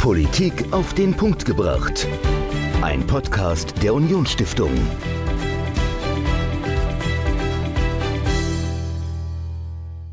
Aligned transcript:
Politik 0.00 0.72
auf 0.72 0.94
den 0.94 1.14
Punkt 1.14 1.44
gebracht. 1.44 2.08
Ein 2.80 3.06
Podcast 3.06 3.74
der 3.82 3.92
Unionsstiftung. 3.92 4.70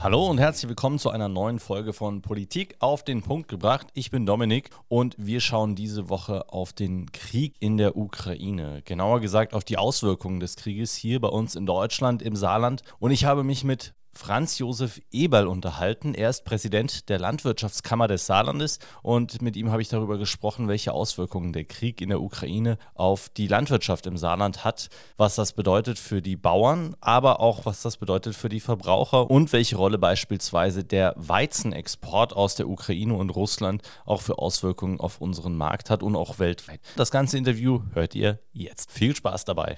Hallo 0.02 0.28
und 0.28 0.40
herzlich 0.40 0.68
willkommen 0.68 1.00
zu 1.00 1.10
einer 1.10 1.30
neuen 1.30 1.60
Folge 1.60 1.94
von 1.94 2.22
Politik 2.22 2.76
auf 2.80 3.06
den 3.06 3.22
Punkt 3.22 3.48
gebracht. 3.48 3.88
Ich 3.94 4.12
bin 4.12 4.26
Dominik 4.26 4.72
und 4.90 5.16
wir 5.18 5.40
schauen 5.40 5.76
diese 5.76 6.10
Woche 6.10 6.50
auf 6.50 6.74
den 6.74 7.10
Krieg 7.14 7.56
in 7.62 7.78
der 7.78 7.96
Ukraine. 7.96 8.82
Genauer 8.84 9.22
gesagt 9.22 9.54
auf 9.54 9.64
die 9.64 9.78
Auswirkungen 9.78 10.42
des 10.42 10.58
Krieges 10.58 10.96
hier 10.96 11.22
bei 11.22 11.30
uns 11.30 11.56
in 11.56 11.66
Deutschland, 11.66 12.22
im 12.22 12.36
Saarland. 12.36 12.82
Und 13.00 13.12
ich 13.12 13.24
habe 13.24 13.46
mich 13.46 13.64
mit 13.64 13.94
Franz 14.18 14.58
Josef 14.58 15.00
Eberl 15.12 15.48
unterhalten. 15.48 16.16
Er 16.16 16.32
ist 16.32 16.44
Präsident 16.44 17.08
der 17.08 17.20
Landwirtschaftskammer 17.20 18.08
des 18.08 18.26
Saarlandes 18.26 18.80
und 19.04 19.42
mit 19.42 19.56
ihm 19.56 19.72
habe 19.72 19.82
ich 19.82 19.90
darüber 19.90 20.18
gesprochen, 20.18 20.68
welche 20.68 20.92
Auswirkungen 20.92 21.54
der 21.54 21.66
Krieg 21.66 22.02
in 22.02 22.10
der 22.10 22.22
Ukraine 22.22 22.80
auf 22.96 23.30
die 23.30 23.48
Landwirtschaft 23.48 24.08
im 24.08 24.18
Saarland 24.18 24.66
hat, 24.66 24.90
was 25.18 25.36
das 25.36 25.54
bedeutet 25.54 26.00
für 26.00 26.22
die 26.22 26.36
Bauern, 26.36 26.96
aber 27.00 27.40
auch 27.40 27.66
was 27.66 27.84
das 27.84 27.98
bedeutet 27.98 28.36
für 28.36 28.50
die 28.50 28.60
Verbraucher 28.60 29.30
und 29.30 29.54
welche 29.54 29.78
Rolle 29.78 30.00
beispielsweise 30.00 30.84
der 30.84 31.14
Weizenexport 31.16 32.36
aus 32.36 32.56
der 32.56 32.68
Ukraine 32.68 33.14
und 33.14 33.30
Russland 33.30 33.84
auch 34.06 34.22
für 34.22 34.40
Auswirkungen 34.40 35.00
auf 35.00 35.22
unseren 35.22 35.56
Markt 35.56 35.92
hat 35.92 36.02
und 36.02 36.16
auch 36.16 36.40
weltweit. 36.40 36.80
Das 36.96 37.12
ganze 37.12 37.38
Interview 37.38 37.82
hört 37.94 38.16
ihr 38.16 38.40
jetzt. 38.52 38.92
Viel 38.92 39.16
Spaß 39.16 39.46
dabei. 39.46 39.78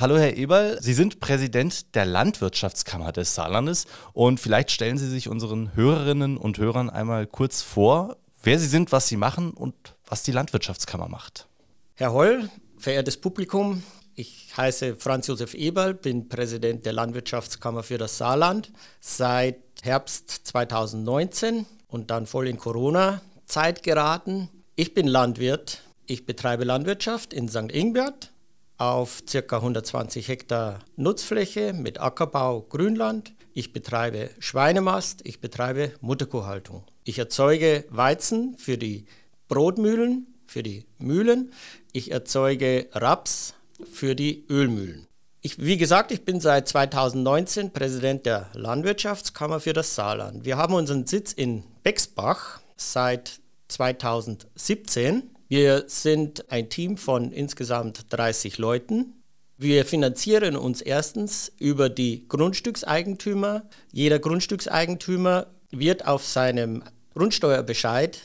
Hallo 0.00 0.16
Herr 0.16 0.34
Eberl, 0.34 0.78
Sie 0.80 0.94
sind 0.94 1.20
Präsident 1.20 1.94
der 1.94 2.06
Landwirtschaftskammer 2.06 3.12
des 3.12 3.34
Saarlandes 3.34 3.86
und 4.14 4.40
vielleicht 4.40 4.70
stellen 4.70 4.96
Sie 4.96 5.06
sich 5.06 5.28
unseren 5.28 5.76
Hörerinnen 5.76 6.38
und 6.38 6.56
Hörern 6.56 6.88
einmal 6.88 7.26
kurz 7.26 7.60
vor, 7.60 8.16
wer 8.42 8.58
Sie 8.58 8.66
sind, 8.66 8.92
was 8.92 9.08
Sie 9.08 9.18
machen 9.18 9.50
und 9.50 9.74
was 10.06 10.22
die 10.22 10.32
Landwirtschaftskammer 10.32 11.06
macht. 11.10 11.48
Herr 11.96 12.14
Holl, 12.14 12.48
verehrtes 12.78 13.18
Publikum, 13.18 13.82
ich 14.14 14.50
heiße 14.56 14.96
Franz 14.96 15.26
Josef 15.26 15.52
Eberl, 15.52 15.92
bin 15.92 16.30
Präsident 16.30 16.86
der 16.86 16.94
Landwirtschaftskammer 16.94 17.82
für 17.82 17.98
das 17.98 18.16
Saarland 18.16 18.72
seit 19.00 19.58
Herbst 19.82 20.30
2019 20.30 21.66
und 21.88 22.10
dann 22.10 22.24
voll 22.24 22.48
in 22.48 22.56
Corona-Zeit 22.56 23.82
geraten. 23.82 24.48
Ich 24.76 24.94
bin 24.94 25.06
Landwirt, 25.06 25.82
ich 26.06 26.24
betreibe 26.24 26.64
Landwirtschaft 26.64 27.34
in 27.34 27.50
St. 27.50 27.70
Ingbert 27.70 28.32
auf 28.80 29.22
ca. 29.30 29.56
120 29.56 30.28
Hektar 30.28 30.78
Nutzfläche 30.96 31.74
mit 31.74 32.00
Ackerbau, 32.00 32.62
Grünland. 32.62 33.34
Ich 33.52 33.72
betreibe 33.74 34.30
Schweinemast, 34.38 35.20
ich 35.24 35.40
betreibe 35.40 35.92
Mutterkuhhaltung. 36.00 36.84
Ich 37.04 37.18
erzeuge 37.18 37.84
Weizen 37.90 38.56
für 38.56 38.78
die 38.78 39.04
Brotmühlen, 39.48 40.28
für 40.46 40.62
die 40.62 40.86
Mühlen. 40.98 41.52
Ich 41.92 42.10
erzeuge 42.10 42.88
Raps 42.92 43.54
für 43.92 44.14
die 44.14 44.46
Ölmühlen. 44.48 45.06
Ich, 45.42 45.58
wie 45.58 45.76
gesagt, 45.76 46.10
ich 46.10 46.24
bin 46.24 46.40
seit 46.40 46.68
2019 46.68 47.72
Präsident 47.72 48.24
der 48.24 48.48
Landwirtschaftskammer 48.54 49.60
für 49.60 49.74
das 49.74 49.94
Saarland. 49.94 50.44
Wir 50.46 50.56
haben 50.56 50.74
unseren 50.74 51.06
Sitz 51.06 51.32
in 51.32 51.64
Bexbach 51.82 52.60
seit 52.76 53.40
2017 53.68 55.30
wir 55.50 55.84
sind 55.88 56.50
ein 56.50 56.70
Team 56.70 56.96
von 56.96 57.32
insgesamt 57.32 58.06
30 58.08 58.56
Leuten. 58.56 59.22
Wir 59.58 59.84
finanzieren 59.84 60.56
uns 60.56 60.80
erstens 60.80 61.52
über 61.58 61.90
die 61.90 62.26
Grundstückseigentümer. 62.28 63.64
Jeder 63.92 64.18
Grundstückseigentümer 64.18 65.48
wird 65.70 66.06
auf 66.06 66.24
seinem 66.24 66.82
Grundsteuerbescheid 67.12 68.18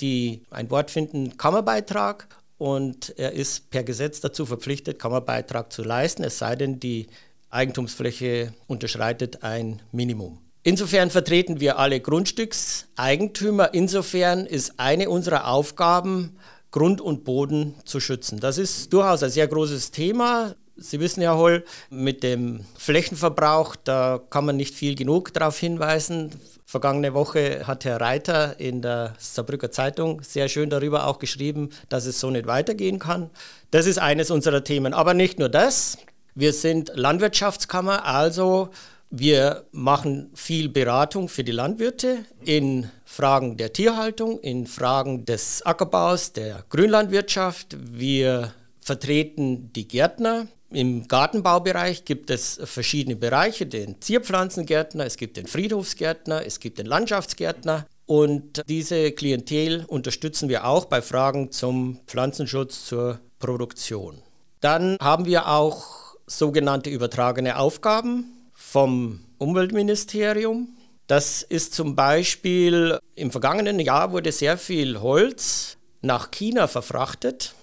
die 0.00 0.42
ein 0.50 0.70
Wort 0.70 0.90
finden 0.90 1.36
Kammerbeitrag 1.36 2.26
und 2.58 3.14
er 3.16 3.32
ist 3.32 3.70
per 3.70 3.84
Gesetz 3.84 4.20
dazu 4.20 4.46
verpflichtet, 4.46 4.98
Kammerbeitrag 4.98 5.72
zu 5.72 5.82
leisten, 5.82 6.24
es 6.24 6.38
sei 6.38 6.56
denn, 6.56 6.80
die 6.80 7.06
Eigentumsfläche 7.50 8.52
unterschreitet 8.66 9.42
ein 9.42 9.82
Minimum. 9.92 10.38
Insofern 10.62 11.10
vertreten 11.10 11.60
wir 11.60 11.78
alle 11.78 12.00
Grundstückseigentümer. 12.00 13.74
Insofern 13.74 14.46
ist 14.46 14.80
eine 14.80 15.10
unserer 15.10 15.46
Aufgaben, 15.46 16.38
Grund 16.74 17.00
und 17.00 17.22
Boden 17.22 17.76
zu 17.84 18.00
schützen. 18.00 18.40
Das 18.40 18.58
ist 18.58 18.92
durchaus 18.92 19.22
ein 19.22 19.30
sehr 19.30 19.46
großes 19.46 19.92
Thema. 19.92 20.56
Sie 20.76 20.98
wissen 20.98 21.22
ja, 21.22 21.36
Holl, 21.36 21.62
mit 21.88 22.24
dem 22.24 22.64
Flächenverbrauch, 22.76 23.76
da 23.76 24.20
kann 24.28 24.44
man 24.44 24.56
nicht 24.56 24.74
viel 24.74 24.96
genug 24.96 25.32
darauf 25.32 25.56
hinweisen. 25.56 26.32
Vergangene 26.66 27.14
Woche 27.14 27.68
hat 27.68 27.84
Herr 27.84 28.00
Reiter 28.00 28.58
in 28.58 28.82
der 28.82 29.14
Saarbrücker 29.18 29.70
Zeitung 29.70 30.20
sehr 30.22 30.48
schön 30.48 30.68
darüber 30.68 31.06
auch 31.06 31.20
geschrieben, 31.20 31.70
dass 31.90 32.06
es 32.06 32.18
so 32.18 32.28
nicht 32.30 32.48
weitergehen 32.48 32.98
kann. 32.98 33.30
Das 33.70 33.86
ist 33.86 33.98
eines 33.98 34.32
unserer 34.32 34.64
Themen. 34.64 34.94
Aber 34.94 35.14
nicht 35.14 35.38
nur 35.38 35.48
das. 35.48 35.98
Wir 36.34 36.52
sind 36.52 36.90
Landwirtschaftskammer, 36.96 38.04
also 38.04 38.70
wir 39.10 39.62
machen 39.70 40.32
viel 40.34 40.68
Beratung 40.68 41.28
für 41.28 41.44
die 41.44 41.52
Landwirte 41.52 42.24
in 42.44 42.90
Fragen 43.14 43.56
der 43.56 43.72
Tierhaltung, 43.72 44.40
in 44.40 44.66
Fragen 44.66 45.24
des 45.24 45.62
Ackerbaus, 45.64 46.32
der 46.32 46.64
Grünlandwirtschaft. 46.68 47.76
Wir 47.78 48.52
vertreten 48.80 49.72
die 49.72 49.86
Gärtner. 49.86 50.48
Im 50.70 51.06
Gartenbaubereich 51.06 52.04
gibt 52.04 52.30
es 52.30 52.60
verschiedene 52.64 53.14
Bereiche, 53.14 53.66
den 53.66 54.00
Zierpflanzengärtner, 54.00 55.06
es 55.06 55.16
gibt 55.16 55.36
den 55.36 55.46
Friedhofsgärtner, 55.46 56.44
es 56.44 56.58
gibt 56.58 56.78
den 56.78 56.86
Landschaftsgärtner. 56.86 57.86
Und 58.04 58.62
diese 58.68 59.12
Klientel 59.12 59.84
unterstützen 59.86 60.48
wir 60.48 60.66
auch 60.66 60.86
bei 60.86 61.00
Fragen 61.00 61.52
zum 61.52 62.00
Pflanzenschutz, 62.08 62.84
zur 62.84 63.20
Produktion. 63.38 64.22
Dann 64.60 64.96
haben 65.00 65.24
wir 65.26 65.46
auch 65.46 66.16
sogenannte 66.26 66.90
übertragene 66.90 67.58
Aufgaben 67.58 68.50
vom 68.54 69.20
Umweltministerium. 69.38 70.76
Das 71.06 71.42
ist 71.42 71.74
zum 71.74 71.96
Beispiel 71.96 72.98
im 73.14 73.30
vergangenen 73.30 73.78
Jahr 73.78 74.12
wurde 74.12 74.32
sehr 74.32 74.56
viel 74.56 75.00
Holz 75.00 75.76
nach 76.00 76.30
China 76.30 76.66
verfrachtet 76.66 77.54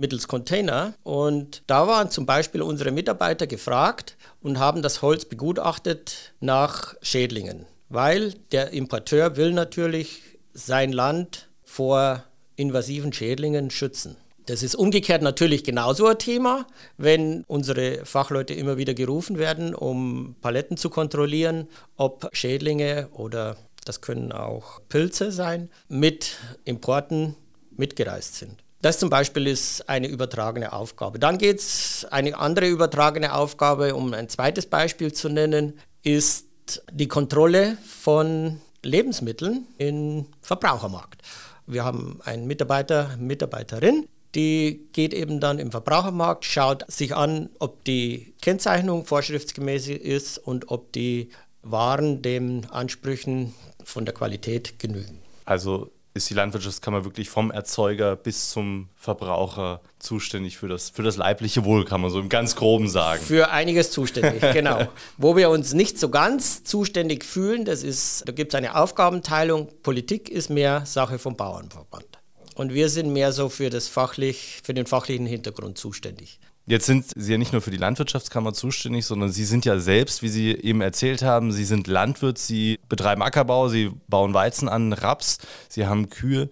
mittels 0.00 0.26
Container. 0.26 0.94
Und 1.04 1.62
da 1.66 1.86
waren 1.86 2.10
zum 2.10 2.26
Beispiel 2.26 2.62
unsere 2.62 2.90
Mitarbeiter 2.90 3.46
gefragt 3.46 4.16
und 4.40 4.58
haben 4.58 4.82
das 4.82 5.02
Holz 5.02 5.26
begutachtet 5.26 6.32
nach 6.40 6.94
Schädlingen, 7.02 7.66
weil 7.88 8.32
der 8.50 8.70
Importeur 8.70 9.36
will 9.36 9.52
natürlich 9.52 10.22
sein 10.52 10.92
Land 10.92 11.48
vor 11.62 12.24
invasiven 12.56 13.12
Schädlingen 13.12 13.70
schützen. 13.70 14.16
Das 14.50 14.64
ist 14.64 14.74
umgekehrt 14.74 15.22
natürlich 15.22 15.62
genauso 15.62 16.08
ein 16.08 16.18
Thema, 16.18 16.66
wenn 16.96 17.44
unsere 17.46 18.04
Fachleute 18.04 18.52
immer 18.52 18.76
wieder 18.76 18.94
gerufen 18.94 19.38
werden, 19.38 19.76
um 19.76 20.34
Paletten 20.40 20.76
zu 20.76 20.90
kontrollieren, 20.90 21.68
ob 21.96 22.28
Schädlinge 22.32 23.08
oder 23.12 23.56
das 23.84 24.00
können 24.00 24.32
auch 24.32 24.80
Pilze 24.88 25.30
sein, 25.30 25.70
mit 25.88 26.36
Importen 26.64 27.36
mitgereist 27.76 28.34
sind. 28.34 28.56
Das 28.82 28.98
zum 28.98 29.08
Beispiel 29.08 29.46
ist 29.46 29.88
eine 29.88 30.08
übertragene 30.08 30.72
Aufgabe. 30.72 31.20
Dann 31.20 31.38
geht 31.38 31.60
es, 31.60 32.04
eine 32.10 32.36
andere 32.36 32.66
übertragene 32.66 33.34
Aufgabe, 33.34 33.94
um 33.94 34.12
ein 34.14 34.28
zweites 34.28 34.66
Beispiel 34.66 35.12
zu 35.12 35.28
nennen, 35.28 35.78
ist 36.02 36.48
die 36.90 37.06
Kontrolle 37.06 37.78
von 37.86 38.60
Lebensmitteln 38.82 39.68
im 39.78 40.26
Verbrauchermarkt. 40.42 41.22
Wir 41.66 41.84
haben 41.84 42.18
einen 42.24 42.48
Mitarbeiter, 42.48 43.16
Mitarbeiterin, 43.16 44.08
die 44.34 44.88
geht 44.92 45.12
eben 45.14 45.40
dann 45.40 45.58
im 45.58 45.70
Verbrauchermarkt, 45.70 46.44
schaut 46.44 46.90
sich 46.90 47.14
an, 47.14 47.50
ob 47.58 47.84
die 47.84 48.34
Kennzeichnung 48.40 49.04
vorschriftsgemäß 49.04 49.88
ist 49.88 50.38
und 50.38 50.70
ob 50.70 50.92
die 50.92 51.30
Waren 51.62 52.22
den 52.22 52.70
Ansprüchen 52.70 53.54
von 53.84 54.04
der 54.04 54.14
Qualität 54.14 54.78
genügen. 54.78 55.18
Also 55.44 55.90
ist 56.14 56.28
die 56.28 56.34
Landwirtschaftskammer 56.34 57.04
wirklich 57.04 57.28
vom 57.28 57.50
Erzeuger 57.50 58.16
bis 58.16 58.50
zum 58.50 58.88
Verbraucher 58.96 59.80
zuständig 59.98 60.58
für 60.58 60.68
das, 60.68 60.90
für 60.90 61.02
das 61.02 61.16
leibliche 61.16 61.64
Wohl, 61.64 61.84
kann 61.84 62.00
man 62.00 62.10
so 62.10 62.18
im 62.18 62.28
ganz 62.28 62.56
groben 62.56 62.88
sagen. 62.88 63.22
Für 63.22 63.50
einiges 63.50 63.90
zuständig, 63.90 64.40
genau. 64.52 64.88
Wo 65.18 65.36
wir 65.36 65.50
uns 65.50 65.72
nicht 65.72 65.98
so 65.98 66.08
ganz 66.08 66.64
zuständig 66.64 67.24
fühlen, 67.24 67.64
das 67.64 67.82
ist, 67.82 68.24
da 68.26 68.32
gibt 68.32 68.52
es 68.52 68.58
eine 68.58 68.74
Aufgabenteilung. 68.74 69.68
Politik 69.82 70.28
ist 70.28 70.50
mehr 70.50 70.84
Sache 70.84 71.18
vom 71.18 71.36
Bauernverband. 71.36 72.19
Und 72.54 72.74
wir 72.74 72.88
sind 72.88 73.12
mehr 73.12 73.32
so 73.32 73.48
für, 73.48 73.70
das 73.70 73.88
fachlich, 73.88 74.60
für 74.64 74.74
den 74.74 74.86
fachlichen 74.86 75.26
Hintergrund 75.26 75.78
zuständig. 75.78 76.38
Jetzt 76.66 76.86
sind 76.86 77.06
Sie 77.16 77.32
ja 77.32 77.38
nicht 77.38 77.52
nur 77.52 77.62
für 77.62 77.70
die 77.70 77.78
Landwirtschaftskammer 77.78 78.52
zuständig, 78.52 79.04
sondern 79.06 79.30
Sie 79.30 79.44
sind 79.44 79.64
ja 79.64 79.78
selbst, 79.78 80.22
wie 80.22 80.28
Sie 80.28 80.52
eben 80.52 80.82
erzählt 80.82 81.22
haben, 81.22 81.52
Sie 81.52 81.64
sind 81.64 81.86
Landwirt, 81.86 82.38
Sie 82.38 82.78
betreiben 82.88 83.22
Ackerbau, 83.22 83.68
Sie 83.68 83.90
bauen 84.08 84.34
Weizen 84.34 84.68
an, 84.68 84.92
Raps, 84.92 85.38
Sie 85.68 85.86
haben 85.86 86.10
Kühe. 86.10 86.48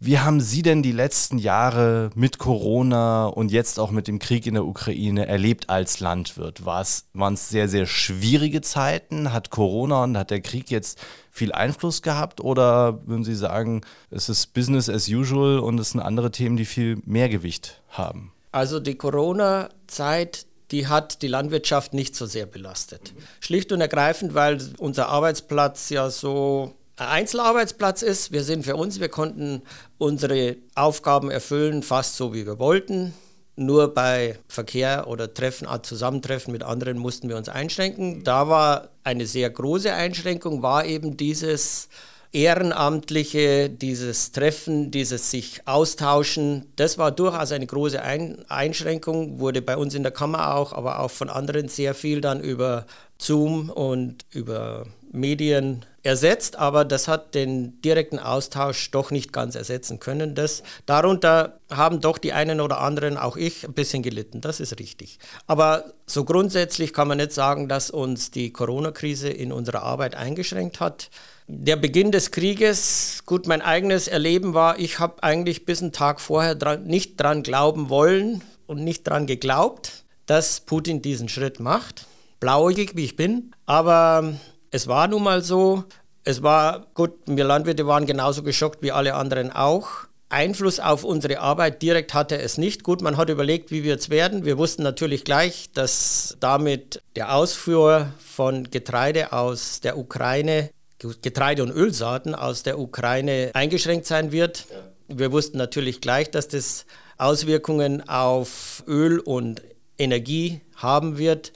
Wie 0.00 0.20
haben 0.20 0.40
Sie 0.40 0.62
denn 0.62 0.84
die 0.84 0.92
letzten 0.92 1.38
Jahre 1.38 2.10
mit 2.14 2.38
Corona 2.38 3.26
und 3.26 3.50
jetzt 3.50 3.80
auch 3.80 3.90
mit 3.90 4.06
dem 4.06 4.20
Krieg 4.20 4.46
in 4.46 4.54
der 4.54 4.64
Ukraine 4.64 5.26
erlebt 5.26 5.70
als 5.70 5.98
Landwirt? 5.98 6.64
Waren 6.64 7.34
es 7.34 7.48
sehr, 7.48 7.68
sehr 7.68 7.84
schwierige 7.84 8.60
Zeiten? 8.60 9.32
Hat 9.32 9.50
Corona 9.50 10.04
und 10.04 10.16
hat 10.16 10.30
der 10.30 10.40
Krieg 10.40 10.70
jetzt 10.70 11.00
viel 11.32 11.50
Einfluss 11.50 12.02
gehabt? 12.02 12.40
Oder 12.40 13.04
würden 13.08 13.24
Sie 13.24 13.34
sagen, 13.34 13.80
es 14.08 14.28
ist 14.28 14.54
Business 14.54 14.88
as 14.88 15.08
usual 15.08 15.58
und 15.58 15.80
es 15.80 15.90
sind 15.90 16.00
andere 16.00 16.30
Themen, 16.30 16.56
die 16.56 16.64
viel 16.64 17.02
mehr 17.04 17.28
Gewicht 17.28 17.82
haben? 17.88 18.30
Also 18.52 18.78
die 18.78 18.94
Corona-Zeit, 18.94 20.46
die 20.70 20.86
hat 20.86 21.22
die 21.22 21.28
Landwirtschaft 21.28 21.92
nicht 21.92 22.14
so 22.14 22.26
sehr 22.26 22.46
belastet. 22.46 23.14
Schlicht 23.40 23.72
und 23.72 23.80
ergreifend, 23.80 24.34
weil 24.34 24.60
unser 24.78 25.08
Arbeitsplatz 25.08 25.90
ja 25.90 26.08
so 26.08 26.76
Einzelarbeitsplatz 26.98 28.02
ist. 28.02 28.32
Wir 28.32 28.42
sind 28.42 28.64
für 28.64 28.76
uns, 28.76 29.00
wir 29.00 29.08
konnten 29.08 29.62
unsere 29.98 30.56
Aufgaben 30.74 31.30
erfüllen, 31.30 31.82
fast 31.82 32.16
so 32.16 32.34
wie 32.34 32.46
wir 32.46 32.58
wollten. 32.58 33.14
Nur 33.56 33.92
bei 33.92 34.38
Verkehr 34.46 35.08
oder 35.08 35.32
Treffen, 35.32 35.66
Zusammentreffen 35.82 36.52
mit 36.52 36.62
anderen 36.62 36.98
mussten 36.98 37.28
wir 37.28 37.36
uns 37.36 37.48
einschränken. 37.48 38.22
Da 38.22 38.48
war 38.48 38.90
eine 39.02 39.26
sehr 39.26 39.50
große 39.50 39.92
Einschränkung, 39.92 40.62
war 40.62 40.84
eben 40.84 41.16
dieses 41.16 41.88
Ehrenamtliche, 42.32 43.70
dieses 43.70 44.32
Treffen, 44.32 44.90
dieses 44.90 45.30
sich 45.30 45.62
austauschen, 45.66 46.66
das 46.76 46.98
war 46.98 47.10
durchaus 47.10 47.52
eine 47.52 47.66
große 47.66 48.02
Ein 48.02 48.44
Einschränkung, 48.48 49.40
wurde 49.40 49.62
bei 49.62 49.76
uns 49.76 49.94
in 49.94 50.02
der 50.02 50.12
Kammer 50.12 50.54
auch, 50.54 50.72
aber 50.74 51.00
auch 51.00 51.10
von 51.10 51.30
anderen 51.30 51.68
sehr 51.68 51.94
viel 51.94 52.20
dann 52.20 52.40
über 52.40 52.86
Zoom 53.18 53.70
und 53.70 54.26
über 54.30 54.86
Medien 55.10 55.86
ersetzt, 56.02 56.56
aber 56.56 56.84
das 56.84 57.08
hat 57.08 57.34
den 57.34 57.80
direkten 57.82 58.18
Austausch 58.18 58.90
doch 58.90 59.10
nicht 59.10 59.32
ganz 59.32 59.54
ersetzen 59.54 59.98
können. 59.98 60.34
Das, 60.34 60.62
darunter 60.86 61.58
haben 61.70 62.00
doch 62.00 62.18
die 62.18 62.32
einen 62.32 62.60
oder 62.60 62.80
anderen, 62.80 63.16
auch 63.16 63.36
ich, 63.36 63.64
ein 63.64 63.72
bisschen 63.72 64.02
gelitten, 64.02 64.40
das 64.40 64.60
ist 64.60 64.78
richtig. 64.78 65.18
Aber 65.46 65.92
so 66.06 66.24
grundsätzlich 66.24 66.92
kann 66.92 67.08
man 67.08 67.18
nicht 67.18 67.32
sagen, 67.32 67.68
dass 67.68 67.90
uns 67.90 68.30
die 68.30 68.52
Corona-Krise 68.52 69.28
in 69.28 69.52
unserer 69.52 69.82
Arbeit 69.82 70.14
eingeschränkt 70.14 70.80
hat. 70.80 71.10
Der 71.48 71.76
Beginn 71.76 72.12
des 72.12 72.30
Krieges, 72.30 73.22
gut, 73.26 73.46
mein 73.46 73.62
eigenes 73.62 74.06
Erleben 74.06 74.54
war, 74.54 74.78
ich 74.78 74.98
habe 74.98 75.22
eigentlich 75.22 75.64
bis 75.64 75.82
einen 75.82 75.92
Tag 75.92 76.20
vorher 76.20 76.54
dran, 76.54 76.84
nicht 76.84 77.18
dran 77.20 77.42
glauben 77.42 77.88
wollen 77.88 78.42
und 78.66 78.84
nicht 78.84 79.08
dran 79.08 79.26
geglaubt, 79.26 80.04
dass 80.26 80.60
Putin 80.60 81.02
diesen 81.02 81.28
Schritt 81.28 81.58
macht. 81.58 82.06
Blauäugig, 82.38 82.92
wie 82.94 83.04
ich 83.06 83.16
bin. 83.16 83.52
Aber 83.66 84.34
es 84.70 84.86
war 84.86 85.08
nun 85.08 85.22
mal 85.22 85.42
so. 85.42 85.84
Es 86.24 86.42
war 86.42 86.86
gut, 86.94 87.12
wir 87.26 87.44
Landwirte 87.44 87.86
waren 87.86 88.06
genauso 88.06 88.42
geschockt 88.42 88.82
wie 88.82 88.92
alle 88.92 89.14
anderen 89.14 89.50
auch. 89.50 90.08
Einfluss 90.30 90.78
auf 90.78 91.04
unsere 91.04 91.40
Arbeit 91.40 91.80
direkt 91.80 92.12
hatte 92.12 92.38
es 92.38 92.58
nicht. 92.58 92.82
Gut, 92.82 93.00
man 93.00 93.16
hat 93.16 93.30
überlegt, 93.30 93.70
wie 93.70 93.82
wird 93.82 94.00
es 94.00 94.10
werden. 94.10 94.44
Wir 94.44 94.58
wussten 94.58 94.82
natürlich 94.82 95.24
gleich, 95.24 95.70
dass 95.72 96.36
damit 96.40 97.00
der 97.16 97.34
Ausfuhr 97.34 98.12
von 98.18 98.64
Getreide 98.70 99.32
aus 99.32 99.80
der 99.80 99.96
Ukraine, 99.96 100.70
Getreide 100.98 101.62
und 101.62 101.70
Ölsaaten 101.70 102.34
aus 102.34 102.62
der 102.62 102.78
Ukraine 102.78 103.50
eingeschränkt 103.54 104.04
sein 104.04 104.30
wird. 104.32 104.66
Wir 105.06 105.32
wussten 105.32 105.56
natürlich 105.56 106.02
gleich, 106.02 106.30
dass 106.30 106.48
das 106.48 106.84
Auswirkungen 107.16 108.06
auf 108.06 108.84
Öl 108.86 109.20
und 109.20 109.62
Energie 109.96 110.60
haben 110.76 111.16
wird. 111.16 111.52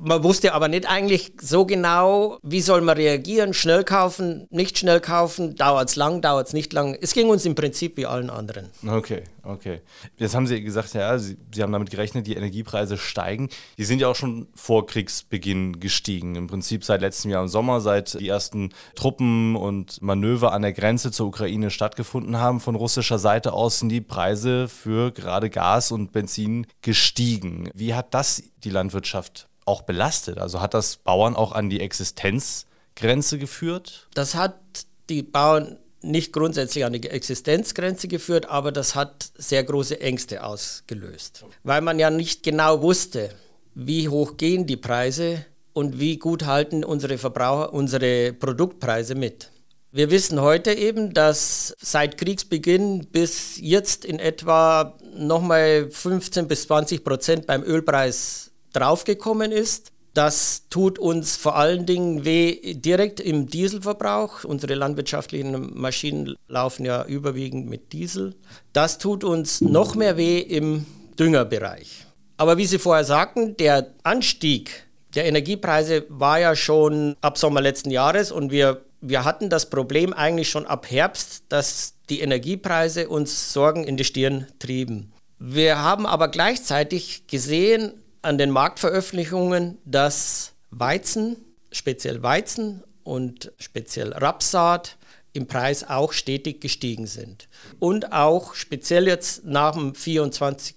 Man 0.00 0.22
wusste 0.22 0.54
aber 0.54 0.68
nicht 0.68 0.88
eigentlich 0.88 1.32
so 1.40 1.66
genau, 1.66 2.38
wie 2.42 2.60
soll 2.60 2.80
man 2.80 2.96
reagieren, 2.96 3.54
schnell 3.54 3.84
kaufen, 3.84 4.46
nicht 4.50 4.78
schnell 4.78 5.00
kaufen, 5.00 5.54
dauert 5.54 5.90
es 5.90 5.96
lang, 5.96 6.20
dauert 6.20 6.48
es 6.48 6.52
nicht 6.52 6.72
lang. 6.72 6.96
Es 7.00 7.12
ging 7.12 7.28
uns 7.28 7.44
im 7.44 7.54
Prinzip 7.54 7.96
wie 7.96 8.06
allen 8.06 8.30
anderen. 8.30 8.70
Okay, 8.86 9.24
okay. 9.42 9.80
Jetzt 10.16 10.34
haben 10.34 10.46
Sie 10.46 10.62
gesagt, 10.62 10.94
ja, 10.94 11.18
Sie, 11.18 11.36
Sie 11.54 11.62
haben 11.62 11.72
damit 11.72 11.90
gerechnet, 11.90 12.26
die 12.26 12.34
Energiepreise 12.34 12.96
steigen. 12.96 13.48
Die 13.78 13.84
sind 13.84 14.00
ja 14.00 14.08
auch 14.08 14.16
schon 14.16 14.48
vor 14.54 14.86
Kriegsbeginn 14.86 15.80
gestiegen. 15.80 16.34
Im 16.34 16.46
Prinzip 16.46 16.84
seit 16.84 17.00
letztem 17.00 17.30
Jahr 17.30 17.42
im 17.42 17.48
Sommer, 17.48 17.80
seit 17.80 18.18
die 18.18 18.28
ersten 18.28 18.70
Truppen 18.94 19.56
und 19.56 20.00
Manöver 20.02 20.52
an 20.52 20.62
der 20.62 20.72
Grenze 20.72 21.12
zur 21.12 21.28
Ukraine 21.28 21.70
stattgefunden 21.70 22.38
haben. 22.38 22.60
Von 22.60 22.74
russischer 22.74 23.18
Seite 23.18 23.52
aus 23.52 23.80
sind 23.80 23.90
die 23.90 24.00
Preise 24.00 24.68
für 24.68 25.12
gerade 25.12 25.50
Gas 25.50 25.92
und 25.92 26.12
Benzin 26.12 26.66
gestiegen. 26.80 27.70
Wie 27.74 27.94
hat 27.94 28.14
das 28.14 28.42
die 28.64 28.70
Landwirtschaft 28.70 29.48
auch 29.64 29.82
belastet? 29.82 30.38
Also 30.38 30.60
hat 30.60 30.74
das 30.74 30.96
Bauern 30.96 31.36
auch 31.36 31.52
an 31.52 31.70
die 31.70 31.80
Existenzgrenze 31.80 33.38
geführt? 33.38 34.08
Das 34.14 34.34
hat 34.34 34.58
die 35.08 35.22
Bauern 35.22 35.78
nicht 36.02 36.32
grundsätzlich 36.32 36.84
an 36.84 36.92
die 36.92 37.08
Existenzgrenze 37.08 38.08
geführt, 38.08 38.46
aber 38.48 38.72
das 38.72 38.94
hat 38.94 39.30
sehr 39.36 39.62
große 39.64 40.00
Ängste 40.00 40.44
ausgelöst, 40.44 41.44
weil 41.62 41.80
man 41.80 41.98
ja 41.98 42.10
nicht 42.10 42.42
genau 42.42 42.82
wusste, 42.82 43.30
wie 43.74 44.08
hoch 44.08 44.36
gehen 44.36 44.66
die 44.66 44.76
Preise 44.76 45.46
und 45.72 45.98
wie 45.98 46.18
gut 46.18 46.44
halten 46.44 46.84
unsere 46.84 47.18
Verbraucher 47.18 47.72
unsere 47.72 48.32
Produktpreise 48.32 49.14
mit. 49.14 49.50
Wir 49.94 50.10
wissen 50.10 50.40
heute 50.40 50.72
eben, 50.72 51.12
dass 51.12 51.74
seit 51.78 52.16
Kriegsbeginn 52.16 53.08
bis 53.08 53.58
jetzt 53.60 54.06
in 54.06 54.18
etwa 54.18 54.96
nochmal 55.14 55.90
15 55.90 56.48
bis 56.48 56.66
20 56.66 57.04
Prozent 57.04 57.46
beim 57.46 57.62
Ölpreis 57.62 58.51
draufgekommen 58.72 59.52
ist. 59.52 59.92
Das 60.14 60.64
tut 60.68 60.98
uns 60.98 61.36
vor 61.36 61.56
allen 61.56 61.86
Dingen 61.86 62.24
weh 62.24 62.74
direkt 62.74 63.18
im 63.18 63.46
Dieselverbrauch. 63.46 64.44
Unsere 64.44 64.74
landwirtschaftlichen 64.74 65.78
Maschinen 65.78 66.36
laufen 66.48 66.84
ja 66.84 67.04
überwiegend 67.04 67.68
mit 67.68 67.92
Diesel. 67.92 68.34
Das 68.74 68.98
tut 68.98 69.24
uns 69.24 69.62
noch 69.62 69.94
mehr 69.94 70.18
weh 70.18 70.38
im 70.38 70.84
Düngerbereich. 71.18 72.06
Aber 72.36 72.58
wie 72.58 72.66
Sie 72.66 72.78
vorher 72.78 73.04
sagten, 73.04 73.56
der 73.56 73.94
Anstieg 74.02 74.86
der 75.14 75.26
Energiepreise 75.26 76.04
war 76.08 76.40
ja 76.40 76.56
schon 76.56 77.16
ab 77.20 77.38
Sommer 77.38 77.60
letzten 77.60 77.90
Jahres 77.90 78.32
und 78.32 78.50
wir, 78.50 78.82
wir 79.00 79.24
hatten 79.24 79.50
das 79.50 79.68
Problem 79.68 80.12
eigentlich 80.12 80.48
schon 80.48 80.66
ab 80.66 80.90
Herbst, 80.90 81.44
dass 81.48 81.94
die 82.08 82.20
Energiepreise 82.20 83.08
uns 83.08 83.52
Sorgen 83.52 83.84
in 83.84 83.96
die 83.96 84.04
Stirn 84.04 84.46
trieben. 84.58 85.12
Wir 85.38 85.78
haben 85.78 86.06
aber 86.06 86.28
gleichzeitig 86.28 87.26
gesehen, 87.26 87.92
an 88.22 88.38
den 88.38 88.50
Marktveröffentlichungen, 88.50 89.78
dass 89.84 90.52
Weizen, 90.70 91.36
speziell 91.70 92.22
Weizen 92.22 92.82
und 93.02 93.52
speziell 93.58 94.12
Rapssaat, 94.12 94.96
im 95.34 95.46
Preis 95.46 95.88
auch 95.88 96.12
stetig 96.12 96.60
gestiegen 96.60 97.06
sind. 97.06 97.48
Und 97.78 98.12
auch 98.12 98.54
speziell 98.54 99.06
jetzt 99.06 99.44
nach 99.44 99.72
dem 99.74 99.94
24. 99.94 100.74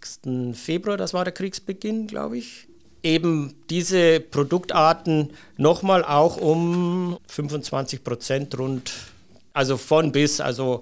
Februar, 0.54 0.98
das 0.98 1.14
war 1.14 1.26
der 1.26 1.34
Kriegsbeginn, 1.34 2.08
glaube 2.08 2.38
ich, 2.38 2.68
eben 3.04 3.54
diese 3.70 4.20
Produktarten 4.20 5.32
nochmal 5.58 6.04
auch 6.04 6.38
um 6.38 7.20
25 7.28 8.04
Prozent 8.04 8.58
rund, 8.58 8.92
also 9.54 9.78
von 9.78 10.12
bis, 10.12 10.42
also 10.42 10.82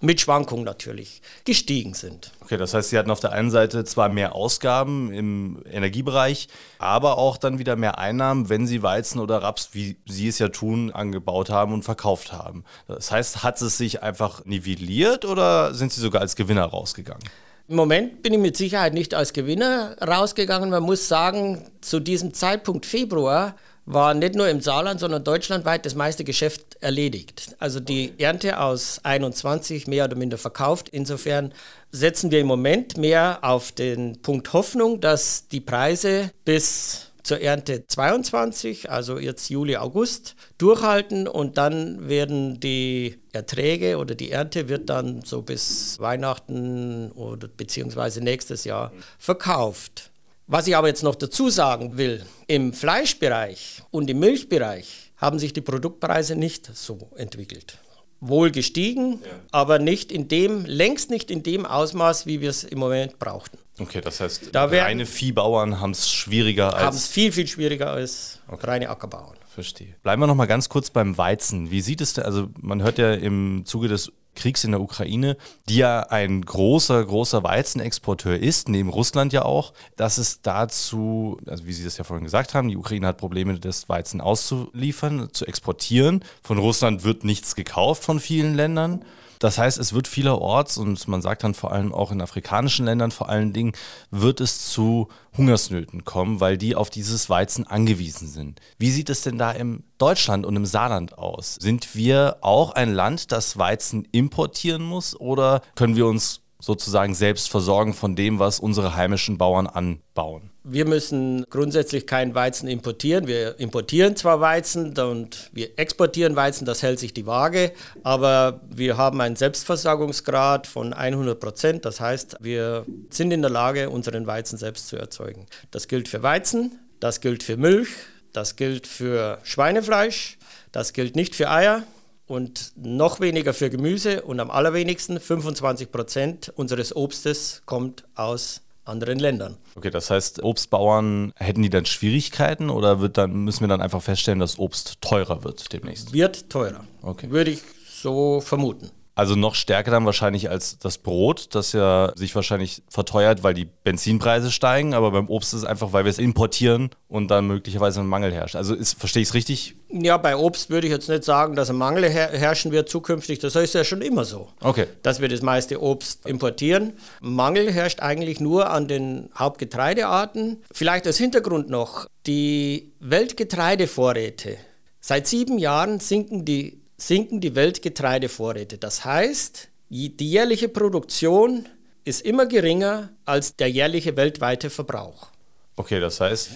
mit 0.00 0.20
Schwankungen 0.20 0.64
natürlich, 0.64 1.22
gestiegen 1.44 1.94
sind. 1.94 2.32
Okay, 2.40 2.56
das 2.56 2.74
heißt, 2.74 2.90
Sie 2.90 2.98
hatten 2.98 3.10
auf 3.10 3.20
der 3.20 3.32
einen 3.32 3.50
Seite 3.50 3.84
zwar 3.84 4.08
mehr 4.08 4.34
Ausgaben 4.34 5.12
im 5.12 5.62
Energiebereich, 5.70 6.48
aber 6.78 7.18
auch 7.18 7.36
dann 7.36 7.58
wieder 7.58 7.76
mehr 7.76 7.98
Einnahmen, 7.98 8.48
wenn 8.48 8.66
Sie 8.66 8.82
Weizen 8.82 9.18
oder 9.18 9.42
Raps, 9.42 9.70
wie 9.72 9.96
Sie 10.06 10.28
es 10.28 10.38
ja 10.38 10.48
tun, 10.48 10.92
angebaut 10.92 11.50
haben 11.50 11.72
und 11.72 11.82
verkauft 11.82 12.32
haben. 12.32 12.64
Das 12.86 13.10
heißt, 13.10 13.42
hat 13.42 13.60
es 13.60 13.76
sich 13.76 14.02
einfach 14.02 14.44
nivelliert 14.44 15.24
oder 15.24 15.74
sind 15.74 15.92
Sie 15.92 16.00
sogar 16.00 16.22
als 16.22 16.36
Gewinner 16.36 16.64
rausgegangen? 16.64 17.24
Im 17.66 17.76
Moment 17.76 18.22
bin 18.22 18.32
ich 18.32 18.38
mit 18.38 18.56
Sicherheit 18.56 18.94
nicht 18.94 19.12
als 19.12 19.34
Gewinner 19.34 19.96
rausgegangen. 20.00 20.70
Man 20.70 20.82
muss 20.82 21.06
sagen, 21.06 21.70
zu 21.82 22.00
diesem 22.00 22.32
Zeitpunkt 22.32 22.86
Februar 22.86 23.56
war 23.90 24.12
nicht 24.12 24.34
nur 24.34 24.48
im 24.48 24.60
Saarland, 24.60 25.00
sondern 25.00 25.24
deutschlandweit 25.24 25.86
das 25.86 25.94
meiste 25.94 26.22
Geschäft 26.22 26.76
erledigt. 26.80 27.56
Also 27.58 27.80
die 27.80 28.12
Ernte 28.18 28.60
aus 28.60 29.00
21 29.02 29.86
mehr 29.86 30.04
oder 30.04 30.14
minder 30.14 30.36
verkauft. 30.36 30.90
Insofern 30.90 31.54
setzen 31.90 32.30
wir 32.30 32.40
im 32.40 32.46
Moment 32.46 32.98
mehr 32.98 33.38
auf 33.40 33.72
den 33.72 34.20
Punkt 34.20 34.52
Hoffnung, 34.52 35.00
dass 35.00 35.48
die 35.48 35.60
Preise 35.60 36.30
bis 36.44 37.06
zur 37.22 37.40
Ernte 37.40 37.86
22, 37.86 38.90
also 38.90 39.18
jetzt 39.18 39.48
Juli, 39.48 39.76
August, 39.78 40.34
durchhalten 40.58 41.26
und 41.26 41.56
dann 41.56 42.08
werden 42.08 42.60
die 42.60 43.18
Erträge 43.32 43.96
oder 43.96 44.14
die 44.14 44.30
Ernte 44.30 44.68
wird 44.68 44.90
dann 44.90 45.22
so 45.22 45.40
bis 45.40 45.98
Weihnachten 45.98 47.10
oder 47.12 47.48
beziehungsweise 47.48 48.22
nächstes 48.22 48.64
Jahr 48.64 48.92
verkauft. 49.18 50.10
Was 50.50 50.66
ich 50.66 50.74
aber 50.74 50.88
jetzt 50.88 51.02
noch 51.02 51.14
dazu 51.14 51.50
sagen 51.50 51.98
will, 51.98 52.24
im 52.46 52.72
Fleischbereich 52.72 53.82
und 53.90 54.08
im 54.08 54.18
Milchbereich 54.20 55.12
haben 55.18 55.38
sich 55.38 55.52
die 55.52 55.60
Produktpreise 55.60 56.36
nicht 56.36 56.74
so 56.74 57.10
entwickelt. 57.16 57.76
Wohl 58.20 58.50
gestiegen, 58.50 59.20
ja. 59.22 59.28
aber 59.52 59.78
nicht 59.78 60.10
in 60.10 60.26
dem, 60.26 60.64
längst 60.64 61.10
nicht 61.10 61.30
in 61.30 61.42
dem 61.42 61.66
Ausmaß, 61.66 62.24
wie 62.24 62.40
wir 62.40 62.48
es 62.48 62.64
im 62.64 62.78
Moment 62.78 63.18
brauchten. 63.18 63.58
Okay, 63.78 64.00
das 64.00 64.20
heißt, 64.20 64.48
da 64.52 64.64
reine 64.64 65.04
Viehbauern 65.04 65.80
haben 65.80 65.90
es 65.90 66.10
schwieriger 66.10 66.72
als. 66.72 66.82
Haben 66.82 66.96
es 66.96 67.06
viel, 67.06 67.30
viel 67.30 67.46
schwieriger 67.46 67.90
als 67.90 68.40
okay. 68.48 68.66
reine 68.66 68.88
Ackerbauern. 68.88 69.36
Verstehe. 69.52 69.96
Bleiben 70.02 70.22
wir 70.22 70.26
noch 70.28 70.34
mal 70.34 70.46
ganz 70.46 70.70
kurz 70.70 70.88
beim 70.88 71.18
Weizen. 71.18 71.70
Wie 71.70 71.82
sieht 71.82 72.00
es 72.00 72.14
denn, 72.14 72.24
also 72.24 72.48
man 72.58 72.82
hört 72.82 72.96
ja 72.96 73.12
im 73.12 73.64
Zuge 73.66 73.88
des 73.88 74.10
Kriegs 74.38 74.64
in 74.64 74.70
der 74.70 74.80
Ukraine, 74.80 75.36
die 75.68 75.76
ja 75.76 76.00
ein 76.00 76.42
großer, 76.42 77.04
großer 77.04 77.42
Weizenexporteur 77.42 78.38
ist, 78.38 78.68
neben 78.68 78.88
Russland 78.88 79.32
ja 79.32 79.44
auch, 79.44 79.72
dass 79.96 80.18
es 80.18 80.40
dazu, 80.40 81.38
also 81.46 81.66
wie 81.66 81.72
Sie 81.72 81.84
das 81.84 81.98
ja 81.98 82.04
vorhin 82.04 82.24
gesagt 82.24 82.54
haben, 82.54 82.68
die 82.68 82.76
Ukraine 82.76 83.08
hat 83.08 83.18
Probleme, 83.18 83.58
das 83.58 83.88
Weizen 83.88 84.20
auszuliefern, 84.20 85.28
zu 85.32 85.46
exportieren. 85.46 86.24
Von 86.42 86.58
Russland 86.58 87.04
wird 87.04 87.24
nichts 87.24 87.54
gekauft 87.54 88.04
von 88.04 88.20
vielen 88.20 88.54
Ländern. 88.54 89.04
Das 89.38 89.58
heißt, 89.58 89.78
es 89.78 89.92
wird 89.92 90.08
vielerorts, 90.08 90.78
und 90.78 91.06
man 91.08 91.22
sagt 91.22 91.44
dann 91.44 91.54
vor 91.54 91.72
allem 91.72 91.94
auch 91.94 92.10
in 92.10 92.20
afrikanischen 92.20 92.86
Ländern 92.86 93.10
vor 93.10 93.28
allen 93.28 93.52
Dingen, 93.52 93.72
wird 94.10 94.40
es 94.40 94.68
zu 94.70 95.08
Hungersnöten 95.36 96.04
kommen, 96.04 96.40
weil 96.40 96.58
die 96.58 96.74
auf 96.74 96.90
dieses 96.90 97.30
Weizen 97.30 97.66
angewiesen 97.66 98.28
sind. 98.28 98.60
Wie 98.78 98.90
sieht 98.90 99.10
es 99.10 99.22
denn 99.22 99.38
da 99.38 99.52
in 99.52 99.84
Deutschland 99.98 100.44
und 100.46 100.56
im 100.56 100.66
Saarland 100.66 101.18
aus? 101.18 101.56
Sind 101.60 101.94
wir 101.94 102.38
auch 102.40 102.72
ein 102.72 102.92
Land, 102.92 103.32
das 103.32 103.58
Weizen 103.58 104.04
importieren 104.12 104.82
muss 104.82 105.18
oder 105.18 105.62
können 105.74 105.96
wir 105.96 106.06
uns 106.06 106.42
sozusagen 106.60 107.14
selbst 107.14 107.48
versorgen 107.48 107.94
von 107.94 108.16
dem, 108.16 108.38
was 108.38 108.58
unsere 108.58 108.96
heimischen 108.96 109.38
Bauern 109.38 109.66
anbauen? 109.66 110.50
Wir 110.70 110.84
müssen 110.84 111.46
grundsätzlich 111.48 112.06
keinen 112.06 112.34
Weizen 112.34 112.68
importieren. 112.68 113.26
Wir 113.26 113.58
importieren 113.58 114.16
zwar 114.16 114.42
Weizen 114.42 114.98
und 114.98 115.48
wir 115.52 115.78
exportieren 115.78 116.36
Weizen, 116.36 116.66
das 116.66 116.82
hält 116.82 116.98
sich 116.98 117.14
die 117.14 117.24
Waage, 117.24 117.72
aber 118.02 118.60
wir 118.68 118.98
haben 118.98 119.18
einen 119.22 119.36
Selbstversorgungsgrad 119.36 120.66
von 120.66 120.92
100 120.92 121.40
Prozent. 121.40 121.84
Das 121.86 122.00
heißt, 122.00 122.36
wir 122.40 122.84
sind 123.08 123.30
in 123.30 123.40
der 123.40 123.50
Lage, 123.50 123.88
unseren 123.88 124.26
Weizen 124.26 124.58
selbst 124.58 124.88
zu 124.88 124.96
erzeugen. 124.96 125.46
Das 125.70 125.88
gilt 125.88 126.06
für 126.06 126.22
Weizen, 126.22 126.78
das 127.00 127.22
gilt 127.22 127.42
für 127.42 127.56
Milch, 127.56 127.88
das 128.34 128.56
gilt 128.56 128.86
für 128.86 129.38
Schweinefleisch, 129.44 130.36
das 130.70 130.92
gilt 130.92 131.16
nicht 131.16 131.34
für 131.34 131.50
Eier 131.50 131.84
und 132.26 132.72
noch 132.76 133.20
weniger 133.20 133.54
für 133.54 133.70
Gemüse 133.70 134.20
und 134.20 134.38
am 134.38 134.50
allerwenigsten 134.50 135.18
25 135.18 135.90
Prozent 135.90 136.52
unseres 136.54 136.94
Obstes 136.94 137.62
kommt 137.64 138.04
aus 138.14 138.60
anderen 138.88 139.18
Ländern. 139.18 139.56
Okay, 139.76 139.90
das 139.90 140.10
heißt, 140.10 140.42
Obstbauern 140.42 141.32
hätten 141.36 141.62
die 141.62 141.70
dann 141.70 141.84
Schwierigkeiten 141.84 142.70
oder 142.70 143.00
wird 143.00 143.18
dann, 143.18 143.44
müssen 143.44 143.60
wir 143.60 143.68
dann 143.68 143.80
einfach 143.80 144.02
feststellen, 144.02 144.40
dass 144.40 144.58
Obst 144.58 145.00
teurer 145.00 145.44
wird 145.44 145.72
demnächst? 145.72 146.12
Wird 146.12 146.50
teurer. 146.50 146.84
Okay. 147.02 147.30
Würde 147.30 147.52
ich 147.52 147.62
so 147.88 148.40
vermuten. 148.40 148.90
Also 149.18 149.34
noch 149.34 149.56
stärker 149.56 149.90
dann 149.90 150.06
wahrscheinlich 150.06 150.48
als 150.48 150.78
das 150.78 150.96
Brot, 150.96 151.48
das 151.56 151.72
ja 151.72 152.12
sich 152.14 152.36
wahrscheinlich 152.36 152.84
verteuert, 152.88 153.42
weil 153.42 153.52
die 153.52 153.64
Benzinpreise 153.64 154.52
steigen, 154.52 154.94
aber 154.94 155.10
beim 155.10 155.28
Obst 155.28 155.54
ist 155.54 155.62
es 155.62 155.64
einfach, 155.64 155.92
weil 155.92 156.04
wir 156.04 156.10
es 156.10 156.20
importieren 156.20 156.90
und 157.08 157.28
dann 157.28 157.48
möglicherweise 157.48 157.98
ein 157.98 158.06
Mangel 158.06 158.32
herrscht. 158.32 158.54
Also 158.54 158.76
ist, 158.76 158.96
verstehe 158.96 159.22
ich 159.22 159.30
es 159.30 159.34
richtig? 159.34 159.74
Ja, 159.88 160.18
bei 160.18 160.36
Obst 160.36 160.70
würde 160.70 160.86
ich 160.86 160.92
jetzt 160.92 161.08
nicht 161.08 161.24
sagen, 161.24 161.56
dass 161.56 161.68
ein 161.68 161.74
Mangel 161.74 162.08
her 162.08 162.30
herrschen 162.30 162.70
wird 162.70 162.88
zukünftig. 162.88 163.40
Das 163.40 163.56
ist 163.56 163.74
ja 163.74 163.82
schon 163.82 164.02
immer 164.02 164.24
so, 164.24 164.50
okay. 164.60 164.86
dass 165.02 165.20
wir 165.20 165.28
das 165.28 165.42
meiste 165.42 165.82
Obst 165.82 166.24
importieren. 166.24 166.92
Mangel 167.20 167.72
herrscht 167.72 167.98
eigentlich 167.98 168.38
nur 168.38 168.70
an 168.70 168.86
den 168.86 169.30
Hauptgetreidearten. 169.36 170.62
Vielleicht 170.70 171.08
als 171.08 171.18
Hintergrund 171.18 171.70
noch, 171.70 172.06
die 172.28 172.92
Weltgetreidevorräte. 173.00 174.58
Seit 175.00 175.26
sieben 175.26 175.58
Jahren 175.58 175.98
sinken 175.98 176.44
die 176.44 176.82
sinken 176.98 177.40
die 177.40 177.54
Weltgetreidevorräte. 177.54 178.76
Das 178.76 179.04
heißt, 179.04 179.68
die 179.88 180.30
jährliche 180.30 180.68
Produktion 180.68 181.66
ist 182.04 182.22
immer 182.22 182.46
geringer 182.46 183.10
als 183.24 183.56
der 183.56 183.70
jährliche 183.70 184.16
weltweite 184.16 184.68
Verbrauch. 184.68 185.28
Okay, 185.76 186.00
das 186.00 186.20
heißt. 186.20 186.50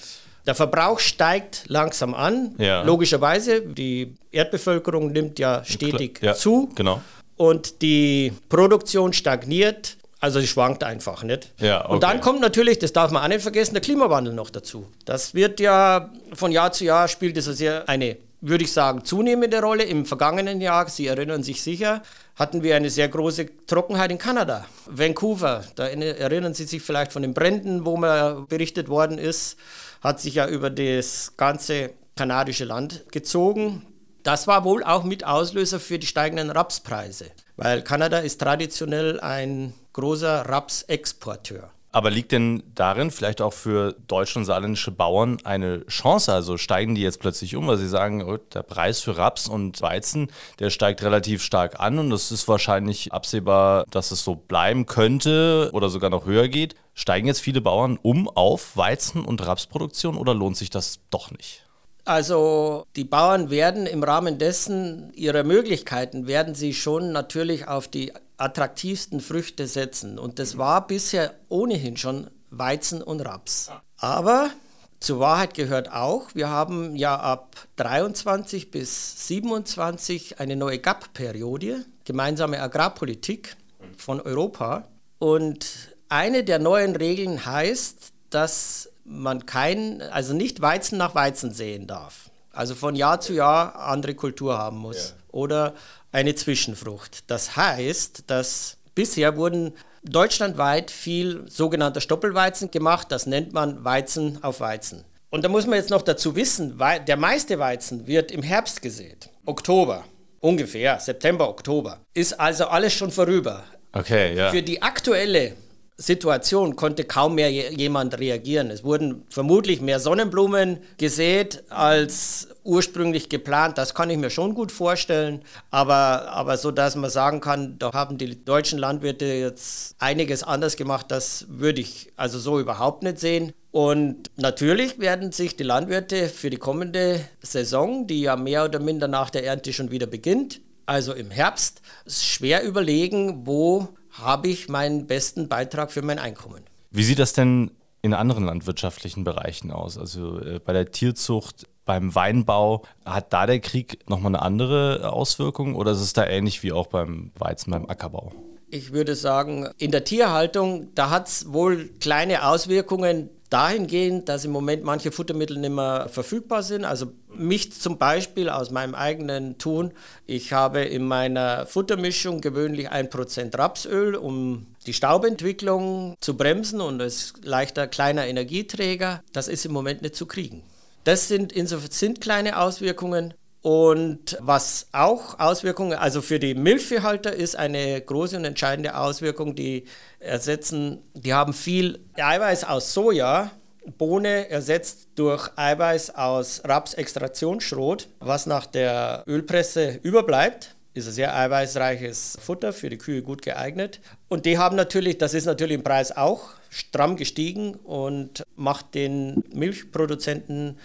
Der 0.47 0.55
Verbrauch 0.57 0.99
steigt 0.99 1.65
langsam 1.69 2.15
an. 2.15 2.57
Ja. 2.59 2.83
Logischerweise, 2.83 3.63
die 3.63 4.17
Erdbevölkerung 4.33 5.13
nimmt 5.13 5.39
ja 5.39 5.65
stetig 5.65 6.19
ja, 6.21 6.35
zu. 6.35 6.69
Genau. 6.75 7.01
Und 7.37 7.81
die 7.81 8.33
Produktion 8.49 9.13
stagniert. 9.13 9.97
Also 10.19 10.41
sie 10.41 10.47
schwankt 10.47 10.85
einfach 10.85 11.23
nicht. 11.23 11.51
Ja, 11.59 11.85
okay. 11.85 11.95
Und 11.95 12.03
dann 12.03 12.21
kommt 12.21 12.41
natürlich, 12.41 12.79
das 12.79 12.93
darf 12.93 13.11
man 13.11 13.23
auch 13.25 13.29
nicht 13.29 13.43
vergessen, 13.43 13.75
der 13.75 13.83
Klimawandel 13.83 14.33
noch 14.33 14.51
dazu. 14.51 14.87
Das 15.05 15.35
wird 15.35 15.59
ja 15.59 16.13
von 16.33 16.53
Jahr 16.53 16.73
zu 16.73 16.85
Jahr 16.85 17.09
spielt 17.09 17.37
es 17.37 17.45
sehr 17.47 17.89
eine 17.89 18.17
würde 18.43 18.65
ich 18.65 18.73
sagen, 18.73 19.05
zunehmende 19.05 19.63
Rolle. 19.63 19.85
Im 19.85 20.05
vergangenen 20.05 20.61
Jahr, 20.61 20.89
Sie 20.89 21.07
erinnern 21.07 21.43
sich 21.43 21.63
sicher, 21.63 22.03
hatten 22.35 22.63
wir 22.63 22.77
eine 22.77 22.91
sehr 22.91 23.09
große 23.09 23.67
Trockenheit 23.67 24.11
in 24.11 24.19
Kanada. 24.19 24.67
Vancouver, 24.87 25.65
da 25.77 25.87
erinnern 25.87 26.53
Sie 26.53 26.65
sich 26.65 26.83
vielleicht 26.83 27.13
von 27.13 27.23
den 27.23 27.35
Bränden, 27.35 27.87
wo 27.87 27.97
mal 27.97 28.43
berichtet 28.49 28.89
worden 28.89 29.17
ist, 29.17 29.57
hat 30.03 30.21
sich 30.21 30.35
ja 30.35 30.49
über 30.49 30.71
das 30.71 31.35
ganze 31.37 31.93
kanadische 32.17 32.65
Land 32.65 33.05
gezogen. 33.13 33.87
Das 34.25 34.47
war 34.47 34.65
wohl 34.65 34.85
auch 34.85 35.05
mit 35.05 35.25
Auslöser 35.25 35.81
für 35.81 35.99
die 35.99 36.07
steigenden 36.07 36.51
Rapspreise, 36.51 37.27
weil 37.57 37.83
Kanada 37.83 38.19
ist 38.19 38.41
traditionell 38.41 39.21
ein 39.21 39.73
großer 39.93 40.49
Rapsexporteur. 40.49 41.71
Aber 41.95 42.11
liegt 42.11 42.33
denn 42.33 42.63
darin 42.75 43.11
vielleicht 43.11 43.43
auch 43.43 43.53
für 43.53 43.95
deutsche 44.09 44.39
und 44.39 44.47
saarländische 44.47 44.91
Bauern 44.91 45.37
eine 45.45 45.87
Chance? 45.87 46.33
Also 46.33 46.57
steigen 46.57 46.95
die 46.95 47.03
jetzt 47.03 47.21
plötzlich 47.21 47.55
um, 47.55 47.67
weil 47.67 47.77
sie 47.77 47.89
sagen, 47.89 48.23
oh, 48.25 48.39
der 48.39 48.63
Preis 48.63 49.01
für 49.01 49.19
Raps 49.19 49.47
und 49.47 49.83
Weizen, 49.83 50.29
der 50.59 50.71
steigt 50.71 51.03
relativ 51.03 51.43
stark 51.43 51.81
an 51.81 51.99
und 51.99 52.11
es 52.11 52.33
ist 52.33 52.49
wahrscheinlich 52.49 53.13
absehbar, 53.13 53.85
dass 53.91 54.11
es 54.11 54.25
so 54.25 54.35
bleiben 54.35 54.87
könnte 54.87 55.69
oder 55.75 55.91
sogar 55.91 56.09
noch 56.09 56.25
höher 56.25 56.49
geht. 56.49 56.77
Steigen 56.95 57.27
jetzt 57.27 57.41
viele 57.41 57.61
Bauern 57.61 57.99
um 58.01 58.27
auf 58.27 58.75
Weizen- 58.75 59.27
und 59.27 59.47
Rapsproduktion 59.47 60.17
oder 60.17 60.35
lohnt 60.35 60.57
sich 60.57 60.71
das 60.71 61.01
doch 61.11 61.31
nicht? 61.31 61.67
Also 62.05 62.85
die 62.97 63.05
Bauern 63.05 63.51
werden 63.51 63.87
im 63.87 64.03
Rahmen 64.03 64.39
dessen 64.39 65.13
ihrer 65.15 65.45
Möglichkeiten, 65.45 66.27
werden 66.27 66.55
sie 66.55 66.75
schon 66.75 67.13
natürlich 67.13 67.69
auf 67.69 67.87
die 67.87 68.13
attraktivsten 68.37 69.21
Früchte 69.21 69.67
setzen. 69.67 70.19
Und 70.19 70.39
das 70.39 70.59
war 70.59 70.87
bisher 70.87 71.35
ohnehin 71.49 71.97
schon 71.97 72.29
Weizen 72.51 73.03
und 73.03 73.21
Raps. 73.21 73.71
Aber 73.99 74.51
zur 74.99 75.21
Wahrheit 75.21 75.55
gehört 75.55 75.93
auch, 75.93 76.29
wir 76.35 76.49
haben 76.49 76.97
ja 76.97 77.19
ab 77.19 77.57
23 77.77 78.71
bis 78.71 79.29
27 79.29 80.39
eine 80.41 80.57
neue 80.57 80.79
GAP-Periode, 80.79 81.85
gemeinsame 82.05 82.61
Agrarpolitik 82.61 83.57
von 83.97 84.21
Europa. 84.21 84.89
Und 85.19 85.67
eine 86.09 86.45
der 86.45 86.59
neuen 86.59 86.95
Regeln 86.95 87.47
heißt, 87.47 88.13
dass 88.31 88.92
man 89.05 89.47
kein, 89.47 90.03
also 90.03 90.35
nicht 90.35 90.61
Weizen 90.61 90.99
nach 90.99 91.15
Weizen 91.15 91.53
sehen 91.53 91.87
darf. 91.87 92.31
Also 92.53 92.75
von 92.75 92.95
Jahr 92.95 93.21
zu 93.21 93.33
Jahr 93.33 93.77
andere 93.77 94.15
Kultur 94.15 94.59
haben 94.59 94.79
muss. 94.79 95.11
Ja. 95.11 95.15
Oder 95.33 95.75
eine 96.13 96.35
Zwischenfrucht. 96.35 97.31
Das 97.31 97.57
heißt, 97.57 98.25
dass 98.27 98.77
bisher 98.95 99.37
wurden 99.37 99.73
deutschlandweit 100.05 100.91
viel 100.91 101.49
sogenannter 101.49 102.01
Stoppelweizen 102.01 102.71
gemacht. 102.71 103.09
Das 103.11 103.27
nennt 103.27 103.53
man 103.53 103.85
Weizen 103.85 104.43
auf 104.45 104.61
Weizen. 104.61 105.05
Und 105.31 105.45
da 105.45 105.49
muss 105.49 105.67
man 105.67 105.77
jetzt 105.77 105.89
noch 105.89 106.03
dazu 106.03 106.37
wissen, 106.37 106.79
der 107.07 107.17
meiste 107.17 107.59
Weizen 107.59 108.07
wird 108.07 108.31
im 108.31 108.43
Herbst 108.43 108.83
gesät. 108.83 109.31
Oktober, 109.47 110.05
ungefähr, 110.41 111.01
September, 111.01 111.49
Oktober. 111.49 112.01
Ist 112.13 112.39
also 112.39 112.67
alles 112.67 112.93
schon 112.93 113.11
vorüber. 113.11 113.65
Okay, 113.93 114.35
ja. 114.35 114.51
Für 114.51 114.63
die 114.63 114.83
aktuelle 114.83 115.55
Situation 116.03 116.75
konnte 116.75 117.05
kaum 117.05 117.37
mehr 117.37 117.51
jemand 117.51 118.19
reagieren. 118.19 118.71
Es 118.71 118.83
wurden 118.83 119.25
vermutlich 119.31 119.81
mehr 119.81 120.01
Sonnenblumen 120.01 120.79
gesät 120.97 121.63
als 121.71 122.49
ursprünglich 122.65 123.29
geplant. 123.29 123.79
Das 123.79 123.95
kann 123.95 124.11
ich 124.11 124.19
mir 124.19 124.31
schon 124.31 124.55
gut 124.55 124.73
vorstellen. 124.73 125.43
Aber, 125.71 126.29
aber 126.33 126.57
so, 126.57 126.73
dass 126.73 126.97
man 126.97 127.09
sagen 127.09 127.41
kann, 127.41 127.79
da 127.79 127.93
haben 127.93 128.19
die 128.19 128.45
deutschen 128.45 128.81
Landwirte 128.81 129.27
jetzt 129.27 129.95
einiges 130.01 130.43
anders 130.43 130.77
gemacht, 130.77 131.07
das 131.09 131.47
würde 131.49 131.81
ich 131.81 132.13
also 132.17 132.41
so 132.41 132.59
überhaupt 132.59 133.05
nicht 133.05 133.21
sehen. 133.21 133.53
Und 133.71 134.29
natürlich 134.37 134.99
werden 134.99 135.31
sich 135.31 135.57
die 135.57 135.63
Landwirte 135.63 136.29
für 136.29 136.51
die 136.51 136.57
kommende 136.57 137.21
Saison, 137.41 138.09
die 138.09 138.23
ja 138.23 138.35
mehr 138.35 138.65
oder 138.65 138.81
minder 138.81 139.07
nach 139.07 139.31
der 139.31 139.45
Ernte 139.45 139.73
schon 139.73 139.93
wieder 139.93 140.07
beginnt, 140.07 140.61
also 140.85 141.13
im 141.13 141.31
Herbst, 141.31 141.81
schwer 142.09 142.65
überlegen, 142.65 143.47
wo 143.47 143.89
habe 144.13 144.49
ich 144.49 144.69
meinen 144.69 145.07
besten 145.07 145.49
Beitrag 145.49 145.91
für 145.91 146.03
mein 146.03 146.19
Einkommen. 146.19 146.63
Wie 146.91 147.03
sieht 147.03 147.19
das 147.19 147.33
denn 147.33 147.71
in 148.03 148.15
anderen 148.15 148.45
landwirtschaftlichen 148.45 149.25
Bereichen 149.25 149.71
aus? 149.71 149.97
Also 149.97 150.41
äh, 150.41 150.59
bei 150.59 150.73
der 150.73 150.91
Tierzucht, 150.91 151.67
beim 151.85 152.15
Weinbau, 152.15 152.85
hat 153.05 153.33
da 153.33 153.47
der 153.47 153.61
Krieg 153.61 154.09
nochmal 154.09 154.35
eine 154.35 154.43
andere 154.43 155.13
Auswirkung 155.13 155.75
oder 155.75 155.93
ist 155.93 156.01
es 156.01 156.13
da 156.13 156.27
ähnlich 156.27 156.63
wie 156.63 156.73
auch 156.73 156.87
beim 156.87 157.33
Weizen, 157.39 157.71
beim 157.71 157.89
Ackerbau? 157.89 158.33
Ich 158.69 158.93
würde 158.93 159.15
sagen, 159.17 159.69
in 159.79 159.91
der 159.91 160.05
Tierhaltung, 160.05 160.95
da 160.95 161.11
hat 161.11 161.29
es 161.29 161.53
wohl 161.53 161.91
kleine 162.01 162.47
Auswirkungen 162.47 163.29
dahingehend, 163.53 164.29
dass 164.29 164.45
im 164.45 164.51
Moment 164.51 164.83
manche 164.85 165.13
Futtermittel 165.13 165.59
nicht 165.59 165.73
mehr 165.73 166.09
verfügbar 166.11 166.63
sind. 166.63 166.85
Also 166.85 167.13
mich 167.29 167.73
zum 167.73 167.99
Beispiel 167.99 168.49
aus 168.49 168.71
meinem 168.71 168.95
eigenen 168.95 169.59
Tun. 169.59 169.93
Ich 170.27 170.53
habe 170.53 170.81
in 170.83 171.07
meiner 171.07 171.67
Futtermischung 171.67 172.41
gewöhnlich 172.41 172.91
ein 172.91 173.11
Prozent 173.11 173.59
Rapsöl, 173.59 174.15
um 174.15 174.67
die 174.87 174.95
Staubentwicklung 174.95 176.17
zu 176.21 176.37
bremsen 176.37 176.81
und 176.81 177.01
es 177.01 177.35
leichter 177.43 177.87
kleiner 177.87 178.27
Energieträger. 178.27 179.23
Das 179.33 179.49
ist 179.49 179.67
im 179.67 179.73
Moment 179.73 180.03
nicht 180.03 180.17
zu 180.17 180.27
kriegen. 180.27 180.63
Das 181.05 181.29
sind 181.29 181.53
insofern 181.53 181.91
sind 181.91 182.21
kleine 182.21 182.59
Auswirkungen. 182.59 183.35
Und 183.63 184.37
was 184.41 184.89
auch 184.91 185.39
Auswirkungen, 185.39 185.97
also 185.97 186.21
für 186.21 186.41
die 186.41 186.55
Milchviehhalter 186.55 187.33
ist 187.33 187.57
eine 187.57 188.01
große 188.01 188.37
und 188.37 188.45
entscheidende 188.45 188.97
Auswirkung, 188.97 189.55
die 189.55 189.85
ersetzen, 190.19 190.99
die 191.15 191.33
haben 191.33 191.53
viel 191.53 192.01
Eiweiß 192.17 192.65
aus 192.65 192.93
Soja, 192.93 193.53
Bohne 193.99 194.49
ersetzt 194.49 195.09
durch 195.15 195.51
Eiweiß 195.57 196.15
aus 196.15 196.63
Rapsextraktionsschrot, 196.65 198.09
was 198.21 198.47
nach 198.47 198.67
der 198.67 199.25
Ölpresse 199.27 200.01
überbleibt 200.03 200.75
ist 200.95 201.07
ein 201.07 201.13
sehr 201.13 201.35
eiweißreiches 201.35 202.39
Futter 202.41 202.73
für 202.73 202.91
die 202.91 202.99
Kühe 202.99 203.23
gut 203.23 203.43
geeignet. 203.43 204.01
Und 204.29 204.45
die 204.45 204.59
haben 204.59 204.77
natürlich, 204.77 205.19
das 205.19 205.35
ist 205.35 205.47
natürlich 205.47 205.77
im 205.77 205.83
Preis 205.83 206.15
auch 206.15 206.51
stramm 206.69 207.17
gestiegen 207.17 207.75
und 207.75 208.43
macht 208.57 208.95
den 208.95 209.43
Milchproduzenten 209.55 210.79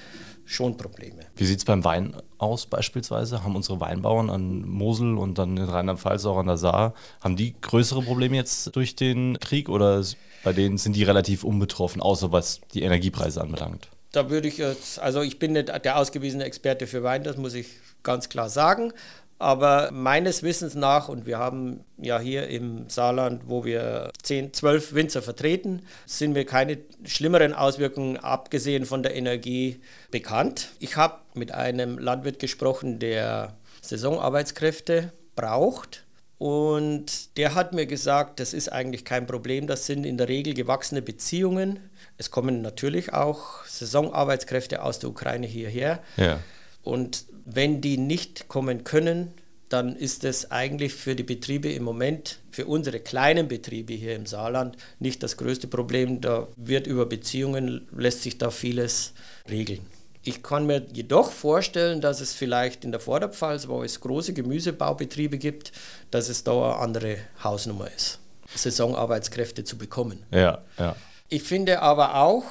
schon 0.47 0.77
Probleme. 0.77 1.27
Wie 1.35 1.45
sieht 1.45 1.59
es 1.59 1.65
beim 1.65 1.83
Wein 1.83 2.15
aus 2.37 2.65
beispielsweise? 2.65 3.43
Haben 3.43 3.55
unsere 3.55 3.79
Weinbauern 3.79 4.29
an 4.29 4.67
Mosel 4.67 5.17
und 5.17 5.37
dann 5.37 5.57
in 5.57 5.65
Rheinland-Pfalz 5.65 6.25
auch 6.25 6.37
an 6.37 6.47
der 6.47 6.57
Saar, 6.57 6.93
haben 7.21 7.35
die 7.35 7.53
größere 7.61 8.01
Probleme 8.01 8.37
jetzt 8.37 8.75
durch 8.75 8.95
den 8.95 9.37
Krieg 9.39 9.69
oder 9.69 10.03
bei 10.43 10.53
denen 10.53 10.77
sind 10.77 10.95
die 10.95 11.03
relativ 11.03 11.43
unbetroffen, 11.43 12.01
außer 12.01 12.31
was 12.31 12.61
die 12.73 12.81
Energiepreise 12.81 13.41
anbelangt? 13.41 13.89
Da 14.13 14.29
würde 14.29 14.47
ich 14.47 14.57
jetzt, 14.57 14.99
also 14.99 15.21
ich 15.21 15.37
bin 15.37 15.51
nicht 15.51 15.67
der 15.67 15.97
ausgewiesene 15.97 16.45
Experte 16.45 16.87
für 16.87 17.03
Wein, 17.03 17.23
das 17.23 17.35
muss 17.35 17.53
ich 17.53 17.67
ganz 18.03 18.29
klar 18.29 18.49
sagen. 18.49 18.93
Aber 19.39 19.91
meines 19.91 20.41
Wissens 20.41 20.73
nach, 20.73 21.09
und 21.09 21.27
wir 21.27 21.37
haben 21.37 21.81
ja 21.97 22.19
hier 22.19 22.47
im 22.47 22.89
Saarland, 22.89 23.43
wo 23.45 23.65
wir 23.65 24.11
10, 24.23 24.53
12 24.53 24.93
Winzer 24.95 25.21
vertreten, 25.21 25.83
sind 26.07 26.33
mir 26.33 26.45
keine 26.45 26.79
schlimmeren 27.05 27.53
Auswirkungen, 27.53 28.17
abgesehen 28.17 28.85
von 28.85 29.03
der 29.03 29.15
Energie, 29.15 29.79
bekannt. 30.09 30.69
Ich 30.79 30.97
habe 30.97 31.19
mit 31.35 31.51
einem 31.51 31.99
Landwirt 31.99 32.39
gesprochen, 32.39 32.97
der 32.97 33.55
Saisonarbeitskräfte 33.81 35.13
braucht. 35.35 36.03
Und 36.39 37.37
der 37.37 37.55
hat 37.55 37.73
mir 37.73 37.87
gesagt, 37.87 38.39
das 38.39 38.53
ist 38.53 38.71
eigentlich 38.71 39.05
kein 39.05 39.25
Problem, 39.25 39.65
das 39.65 39.87
sind 39.87 40.03
in 40.03 40.17
der 40.17 40.29
Regel 40.29 40.53
gewachsene 40.53 41.01
Beziehungen. 41.01 41.79
Es 42.17 42.29
kommen 42.29 42.61
natürlich 42.61 43.13
auch 43.13 43.65
Saisonarbeitskräfte 43.65 44.83
aus 44.83 44.99
der 44.99 45.09
Ukraine 45.09 45.47
hierher. 45.47 45.99
Ja. 46.15 46.39
Und 46.87 47.25
wenn 47.45 47.81
die 47.81 47.97
nicht 47.97 48.47
kommen 48.47 48.83
können, 48.83 49.33
dann 49.69 49.95
ist 49.95 50.23
es 50.23 50.51
eigentlich 50.51 50.93
für 50.93 51.15
die 51.15 51.23
Betriebe 51.23 51.69
im 51.71 51.83
Moment, 51.83 52.39
für 52.49 52.65
unsere 52.65 52.99
kleinen 52.99 53.47
Betriebe 53.47 53.93
hier 53.93 54.15
im 54.15 54.25
Saarland, 54.25 54.77
nicht 54.99 55.21
das 55.23 55.35
größte 55.35 55.67
Problem. 55.67 56.21
Da 56.21 56.47
wird 56.55 56.87
über 56.87 57.05
Beziehungen, 57.05 57.87
lässt 57.95 58.23
sich 58.23 58.37
da 58.37 58.49
vieles 58.49 59.13
regeln. 59.49 59.85
Ich 60.23 60.43
kann 60.43 60.65
mir 60.65 60.85
jedoch 60.93 61.31
vorstellen, 61.31 62.01
dass 62.01 62.21
es 62.21 62.33
vielleicht 62.33 62.83
in 62.85 62.91
der 62.91 62.99
Vorderpfalz, 62.99 63.67
wo 63.67 63.83
es 63.83 63.99
große 63.99 64.33
Gemüsebaubetriebe 64.33 65.37
gibt, 65.37 65.71
dass 66.11 66.29
es 66.29 66.43
da 66.43 66.51
eine 66.51 66.75
andere 66.75 67.17
Hausnummer 67.43 67.89
ist, 67.95 68.19
Saisonarbeitskräfte 68.55 69.63
zu 69.63 69.77
bekommen. 69.77 70.23
Ja, 70.31 70.63
ja. 70.77 70.95
Ich 71.29 71.43
finde 71.43 71.81
aber 71.81 72.15
auch, 72.15 72.43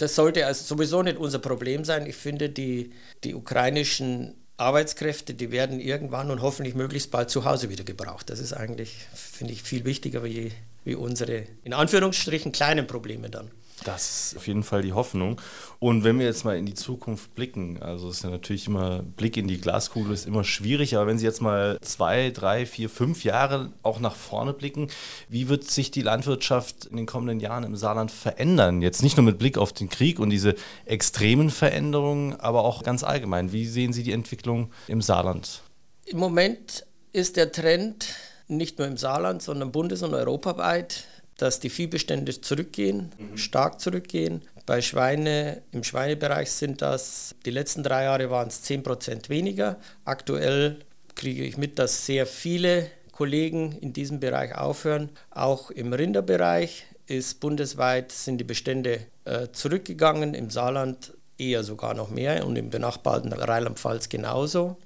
das 0.00 0.14
sollte 0.14 0.46
also 0.46 0.64
sowieso 0.64 1.02
nicht 1.02 1.18
unser 1.18 1.38
Problem 1.38 1.84
sein. 1.84 2.06
Ich 2.06 2.16
finde, 2.16 2.48
die, 2.48 2.90
die 3.22 3.34
ukrainischen 3.34 4.34
Arbeitskräfte, 4.56 5.34
die 5.34 5.50
werden 5.50 5.80
irgendwann 5.80 6.30
und 6.30 6.42
hoffentlich 6.42 6.74
möglichst 6.74 7.10
bald 7.10 7.30
zu 7.30 7.44
Hause 7.44 7.68
wieder 7.70 7.84
gebraucht. 7.84 8.30
Das 8.30 8.38
ist 8.38 8.52
eigentlich, 8.52 8.94
finde 9.14 9.52
ich, 9.52 9.62
viel 9.62 9.84
wichtiger 9.84 10.24
wie, 10.24 10.52
wie 10.84 10.94
unsere, 10.94 11.44
in 11.64 11.74
Anführungsstrichen, 11.74 12.52
kleinen 12.52 12.86
Probleme 12.86 13.30
dann. 13.30 13.50
Das 13.84 14.32
ist 14.32 14.36
auf 14.36 14.46
jeden 14.46 14.62
Fall 14.62 14.82
die 14.82 14.92
Hoffnung. 14.92 15.40
Und 15.78 16.04
wenn 16.04 16.18
wir 16.18 16.26
jetzt 16.26 16.44
mal 16.44 16.56
in 16.56 16.66
die 16.66 16.74
Zukunft 16.74 17.34
blicken, 17.34 17.82
also 17.82 18.10
ist 18.10 18.22
ja 18.22 18.30
natürlich 18.30 18.66
immer, 18.66 19.02
Blick 19.02 19.36
in 19.36 19.48
die 19.48 19.60
Glaskugel 19.60 20.12
ist 20.12 20.26
immer 20.26 20.44
schwierig, 20.44 20.96
aber 20.96 21.06
wenn 21.06 21.18
Sie 21.18 21.24
jetzt 21.24 21.40
mal 21.40 21.78
zwei, 21.80 22.30
drei, 22.30 22.66
vier, 22.66 22.90
fünf 22.90 23.24
Jahre 23.24 23.72
auch 23.82 24.00
nach 24.00 24.14
vorne 24.14 24.52
blicken, 24.52 24.88
wie 25.28 25.48
wird 25.48 25.64
sich 25.64 25.90
die 25.90 26.02
Landwirtschaft 26.02 26.86
in 26.86 26.96
den 26.96 27.06
kommenden 27.06 27.40
Jahren 27.40 27.64
im 27.64 27.76
Saarland 27.76 28.10
verändern? 28.10 28.82
Jetzt 28.82 29.02
nicht 29.02 29.16
nur 29.16 29.24
mit 29.24 29.38
Blick 29.38 29.56
auf 29.56 29.72
den 29.72 29.88
Krieg 29.88 30.18
und 30.18 30.30
diese 30.30 30.54
extremen 30.84 31.50
Veränderungen, 31.50 32.38
aber 32.38 32.64
auch 32.64 32.82
ganz 32.82 33.02
allgemein. 33.02 33.52
Wie 33.52 33.66
sehen 33.66 33.92
Sie 33.92 34.02
die 34.02 34.12
Entwicklung 34.12 34.70
im 34.88 35.00
Saarland? 35.00 35.62
Im 36.04 36.18
Moment 36.18 36.86
ist 37.12 37.36
der 37.36 37.50
Trend 37.52 38.14
nicht 38.48 38.78
nur 38.78 38.86
im 38.86 38.96
Saarland, 38.96 39.42
sondern 39.42 39.72
bundes- 39.72 40.02
und 40.02 40.12
europaweit 40.12 41.04
dass 41.42 41.60
die 41.60 41.70
Viehbestände 41.70 42.40
zurückgehen, 42.40 43.12
mhm. 43.18 43.36
stark 43.36 43.80
zurückgehen. 43.80 44.42
Bei 44.66 44.82
Schweine, 44.82 45.62
im 45.72 45.82
Schweinebereich 45.82 46.50
sind 46.50 46.82
das, 46.82 47.34
die 47.44 47.50
letzten 47.50 47.82
drei 47.82 48.04
Jahre 48.04 48.30
waren 48.30 48.48
es 48.48 48.62
10 48.62 48.84
weniger. 49.28 49.78
Aktuell 50.04 50.78
kriege 51.14 51.44
ich 51.44 51.56
mit, 51.56 51.78
dass 51.78 52.06
sehr 52.06 52.26
viele 52.26 52.86
Kollegen 53.12 53.72
in 53.80 53.92
diesem 53.92 54.20
Bereich 54.20 54.54
aufhören. 54.54 55.10
Auch 55.30 55.70
im 55.70 55.92
Rinderbereich 55.92 56.86
ist 57.06 57.40
bundesweit 57.40 58.12
sind 58.12 58.38
die 58.38 58.44
Bestände 58.44 59.00
äh, 59.24 59.48
zurückgegangen, 59.52 60.34
im 60.34 60.50
Saarland 60.50 61.12
eher 61.36 61.64
sogar 61.64 61.94
noch 61.94 62.10
mehr 62.10 62.46
und 62.46 62.56
im 62.56 62.70
benachbarten 62.70 63.32
Rheinland-Pfalz 63.32 64.08
genauso. 64.08 64.76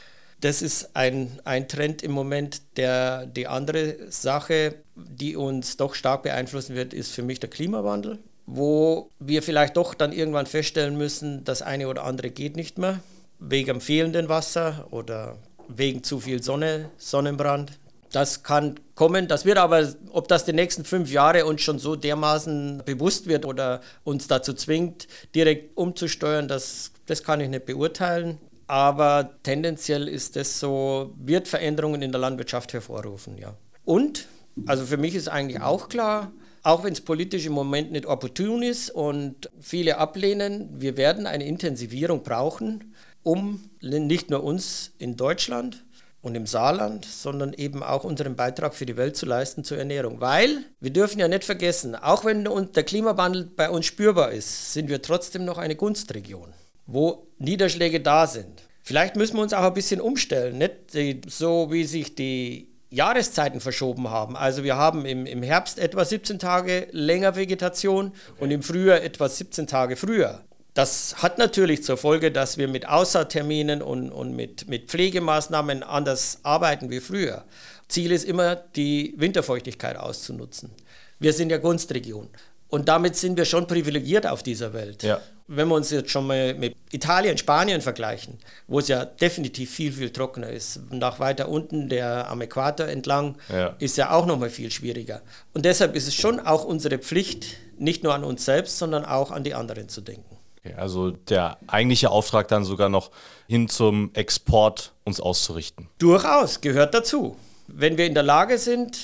Das 0.44 0.60
ist 0.60 0.94
ein, 0.94 1.40
ein 1.44 1.68
Trend 1.68 2.02
im 2.02 2.10
Moment. 2.10 2.60
Der, 2.76 3.24
die 3.24 3.46
andere 3.46 3.96
Sache, 4.10 4.74
die 4.94 5.36
uns 5.36 5.78
doch 5.78 5.94
stark 5.94 6.22
beeinflussen 6.22 6.76
wird, 6.76 6.92
ist 6.92 7.12
für 7.12 7.22
mich 7.22 7.40
der 7.40 7.48
Klimawandel, 7.48 8.18
wo 8.44 9.08
wir 9.18 9.42
vielleicht 9.42 9.78
doch 9.78 9.94
dann 9.94 10.12
irgendwann 10.12 10.44
feststellen 10.44 10.98
müssen, 10.98 11.44
das 11.44 11.62
eine 11.62 11.88
oder 11.88 12.04
andere 12.04 12.28
geht 12.28 12.56
nicht 12.56 12.76
mehr, 12.76 13.00
wegen 13.38 13.80
fehlenden 13.80 14.28
Wasser 14.28 14.86
oder 14.90 15.38
wegen 15.68 16.02
zu 16.02 16.20
viel 16.20 16.42
Sonne, 16.42 16.90
Sonnenbrand. 16.98 17.78
Das 18.12 18.42
kann 18.42 18.78
kommen. 18.94 19.28
Das 19.28 19.46
wird 19.46 19.56
aber, 19.56 19.94
ob 20.12 20.28
das 20.28 20.44
die 20.44 20.52
nächsten 20.52 20.84
fünf 20.84 21.10
Jahre 21.10 21.46
uns 21.46 21.62
schon 21.62 21.78
so 21.78 21.96
dermaßen 21.96 22.82
bewusst 22.84 23.28
wird 23.28 23.46
oder 23.46 23.80
uns 24.04 24.28
dazu 24.28 24.52
zwingt, 24.52 25.08
direkt 25.34 25.74
umzusteuern, 25.74 26.48
das, 26.48 26.92
das 27.06 27.22
kann 27.22 27.40
ich 27.40 27.48
nicht 27.48 27.64
beurteilen 27.64 28.38
aber 28.66 29.36
tendenziell 29.42 30.08
ist 30.08 30.36
es 30.36 30.60
so, 30.60 31.14
wird 31.16 31.48
Veränderungen 31.48 32.02
in 32.02 32.12
der 32.12 32.20
Landwirtschaft 32.20 32.72
hervorrufen, 32.72 33.38
ja. 33.38 33.54
Und, 33.84 34.26
also 34.66 34.86
für 34.86 34.96
mich 34.96 35.14
ist 35.14 35.28
eigentlich 35.28 35.60
auch 35.60 35.88
klar, 35.88 36.32
auch 36.62 36.82
wenn 36.82 36.94
es 36.94 37.02
politisch 37.02 37.44
im 37.44 37.52
Moment 37.52 37.92
nicht 37.92 38.06
opportun 38.06 38.62
ist 38.62 38.90
und 38.90 39.50
viele 39.60 39.98
ablehnen, 39.98 40.70
wir 40.72 40.96
werden 40.96 41.26
eine 41.26 41.44
Intensivierung 41.44 42.22
brauchen, 42.22 42.94
um 43.22 43.62
nicht 43.82 44.30
nur 44.30 44.42
uns 44.42 44.92
in 44.98 45.16
Deutschland 45.16 45.84
und 46.22 46.34
im 46.34 46.46
Saarland, 46.46 47.04
sondern 47.04 47.52
eben 47.52 47.82
auch 47.82 48.04
unseren 48.04 48.34
Beitrag 48.34 48.74
für 48.74 48.86
die 48.86 48.96
Welt 48.96 49.14
zu 49.14 49.26
leisten 49.26 49.62
zur 49.62 49.76
Ernährung. 49.76 50.22
Weil 50.22 50.64
wir 50.80 50.90
dürfen 50.90 51.18
ja 51.18 51.28
nicht 51.28 51.44
vergessen, 51.44 51.94
auch 51.94 52.24
wenn 52.24 52.44
der 52.44 52.82
Klimawandel 52.82 53.44
bei 53.44 53.68
uns 53.68 53.84
spürbar 53.84 54.32
ist, 54.32 54.72
sind 54.72 54.88
wir 54.88 55.02
trotzdem 55.02 55.44
noch 55.44 55.58
eine 55.58 55.76
Gunstregion 55.76 56.54
wo 56.86 57.26
Niederschläge 57.38 58.00
da 58.00 58.26
sind. 58.26 58.62
Vielleicht 58.82 59.16
müssen 59.16 59.36
wir 59.36 59.42
uns 59.42 59.54
auch 59.54 59.62
ein 59.62 59.74
bisschen 59.74 60.00
umstellen, 60.00 60.58
nicht 60.58 60.92
so 61.26 61.72
wie 61.72 61.84
sich 61.84 62.14
die 62.14 62.68
Jahreszeiten 62.90 63.60
verschoben 63.60 64.10
haben. 64.10 64.36
Also 64.36 64.62
wir 64.62 64.76
haben 64.76 65.04
im, 65.04 65.26
im 65.26 65.42
Herbst 65.42 65.78
etwa 65.78 66.04
17 66.04 66.38
Tage 66.38 66.86
länger 66.92 67.34
Vegetation 67.34 68.12
und 68.38 68.50
im 68.50 68.62
Frühjahr 68.62 69.02
etwa 69.02 69.28
17 69.28 69.66
Tage 69.66 69.96
früher. 69.96 70.44
Das 70.74 71.22
hat 71.22 71.38
natürlich 71.38 71.84
zur 71.84 71.96
Folge, 71.96 72.30
dass 72.32 72.58
wir 72.58 72.68
mit 72.68 72.88
Aussaatterminen 72.88 73.80
und, 73.80 74.10
und 74.10 74.34
mit, 74.34 74.68
mit 74.68 74.90
Pflegemaßnahmen 74.90 75.82
anders 75.82 76.40
arbeiten 76.42 76.90
wie 76.90 77.00
früher. 77.00 77.44
Ziel 77.88 78.12
ist 78.12 78.24
immer, 78.24 78.56
die 78.56 79.14
Winterfeuchtigkeit 79.16 79.96
auszunutzen. 79.96 80.70
Wir 81.18 81.32
sind 81.32 81.50
ja 81.50 81.58
Gunstregion. 81.58 82.28
Und 82.68 82.88
damit 82.88 83.14
sind 83.14 83.36
wir 83.36 83.44
schon 83.44 83.66
privilegiert 83.68 84.26
auf 84.26 84.42
dieser 84.42 84.72
Welt. 84.72 85.04
Ja. 85.04 85.20
Wenn 85.46 85.68
wir 85.68 85.74
uns 85.74 85.90
jetzt 85.90 86.10
schon 86.10 86.26
mal 86.26 86.54
mit 86.54 86.74
Italien, 86.90 87.36
Spanien 87.36 87.82
vergleichen, 87.82 88.38
wo 88.66 88.78
es 88.78 88.88
ja 88.88 89.04
definitiv 89.04 89.70
viel, 89.70 89.92
viel 89.92 90.10
trockener 90.10 90.48
ist, 90.48 90.80
nach 90.90 91.20
weiter 91.20 91.48
unten, 91.48 91.88
der 91.90 92.30
am 92.30 92.40
Äquator 92.40 92.86
entlang, 92.86 93.36
ja. 93.52 93.74
ist 93.78 93.98
ja 93.98 94.10
auch 94.10 94.24
nochmal 94.24 94.48
viel 94.48 94.70
schwieriger. 94.70 95.20
Und 95.52 95.66
deshalb 95.66 95.94
ist 95.94 96.08
es 96.08 96.14
schon 96.14 96.40
auch 96.40 96.64
unsere 96.64 96.98
Pflicht, 96.98 97.56
nicht 97.78 98.04
nur 98.04 98.14
an 98.14 98.24
uns 98.24 98.44
selbst, 98.44 98.78
sondern 98.78 99.04
auch 99.04 99.30
an 99.30 99.44
die 99.44 99.54
anderen 99.54 99.88
zu 99.88 100.00
denken. 100.00 100.38
Okay, 100.64 100.74
also 100.74 101.10
der 101.10 101.58
eigentliche 101.66 102.10
Auftrag 102.10 102.48
dann 102.48 102.64
sogar 102.64 102.88
noch 102.88 103.10
hin 103.46 103.68
zum 103.68 104.10
Export 104.14 104.94
uns 105.04 105.20
auszurichten. 105.20 105.88
Durchaus, 105.98 106.62
gehört 106.62 106.94
dazu. 106.94 107.36
Wenn 107.66 107.98
wir 107.98 108.06
in 108.06 108.14
der 108.14 108.22
Lage 108.22 108.56
sind, 108.56 108.98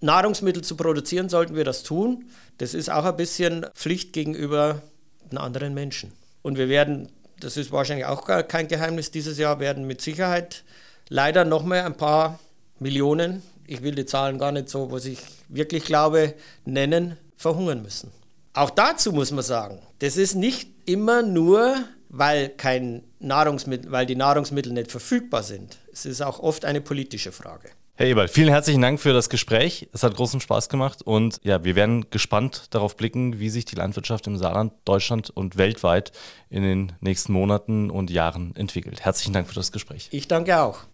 Nahrungsmittel 0.00 0.62
zu 0.62 0.76
produzieren, 0.76 1.28
sollten 1.28 1.54
wir 1.56 1.64
das 1.64 1.82
tun. 1.82 2.26
Das 2.58 2.74
ist 2.74 2.90
auch 2.90 3.04
ein 3.04 3.16
bisschen 3.16 3.66
Pflicht 3.74 4.12
gegenüber 4.12 4.82
den 5.30 5.38
anderen 5.38 5.74
Menschen. 5.74 6.12
Und 6.42 6.58
wir 6.58 6.68
werden, 6.68 7.08
das 7.40 7.56
ist 7.56 7.72
wahrscheinlich 7.72 8.06
auch 8.06 8.26
kein 8.48 8.68
Geheimnis, 8.68 9.10
dieses 9.10 9.38
Jahr 9.38 9.60
werden 9.60 9.86
mit 9.86 10.00
Sicherheit 10.00 10.64
leider 11.08 11.44
noch 11.44 11.64
mehr 11.64 11.86
ein 11.86 11.96
paar 11.96 12.38
Millionen, 12.78 13.42
ich 13.66 13.82
will 13.82 13.94
die 13.94 14.06
Zahlen 14.06 14.38
gar 14.38 14.52
nicht 14.52 14.68
so, 14.68 14.90
was 14.90 15.04
ich 15.04 15.18
wirklich 15.48 15.84
glaube, 15.84 16.34
nennen, 16.64 17.16
verhungern 17.36 17.82
müssen. 17.82 18.10
Auch 18.54 18.70
dazu 18.70 19.12
muss 19.12 19.30
man 19.30 19.44
sagen, 19.44 19.80
das 19.98 20.16
ist 20.16 20.34
nicht 20.34 20.68
immer 20.86 21.22
nur 21.22 21.76
weil, 22.08 22.48
kein 22.48 23.02
Nahrungsmittel, 23.20 23.92
weil 23.92 24.06
die 24.06 24.16
Nahrungsmittel 24.16 24.72
nicht 24.72 24.90
verfügbar 24.90 25.42
sind. 25.42 25.76
Es 25.92 26.06
ist 26.06 26.22
auch 26.22 26.40
oft 26.40 26.64
eine 26.64 26.80
politische 26.80 27.32
Frage. 27.32 27.68
Herr 27.98 28.06
Eberl, 28.06 28.28
vielen 28.28 28.50
herzlichen 28.50 28.80
Dank 28.80 29.00
für 29.00 29.12
das 29.12 29.28
Gespräch. 29.28 29.88
Es 29.92 30.04
hat 30.04 30.14
großen 30.14 30.40
Spaß 30.40 30.68
gemacht 30.68 31.02
und 31.02 31.40
ja, 31.42 31.64
wir 31.64 31.74
werden 31.74 32.08
gespannt 32.10 32.66
darauf 32.70 32.96
blicken, 32.96 33.40
wie 33.40 33.48
sich 33.48 33.64
die 33.64 33.74
Landwirtschaft 33.74 34.28
im 34.28 34.36
Saarland, 34.36 34.72
Deutschland 34.84 35.30
und 35.30 35.56
weltweit 35.56 36.12
in 36.48 36.62
den 36.62 36.92
nächsten 37.00 37.32
Monaten 37.32 37.90
und 37.90 38.10
Jahren 38.10 38.54
entwickelt. 38.54 39.00
Herzlichen 39.00 39.32
Dank 39.32 39.48
für 39.48 39.56
das 39.56 39.72
Gespräch. 39.72 40.10
Ich 40.12 40.28
danke 40.28 40.60
auch. 40.60 40.86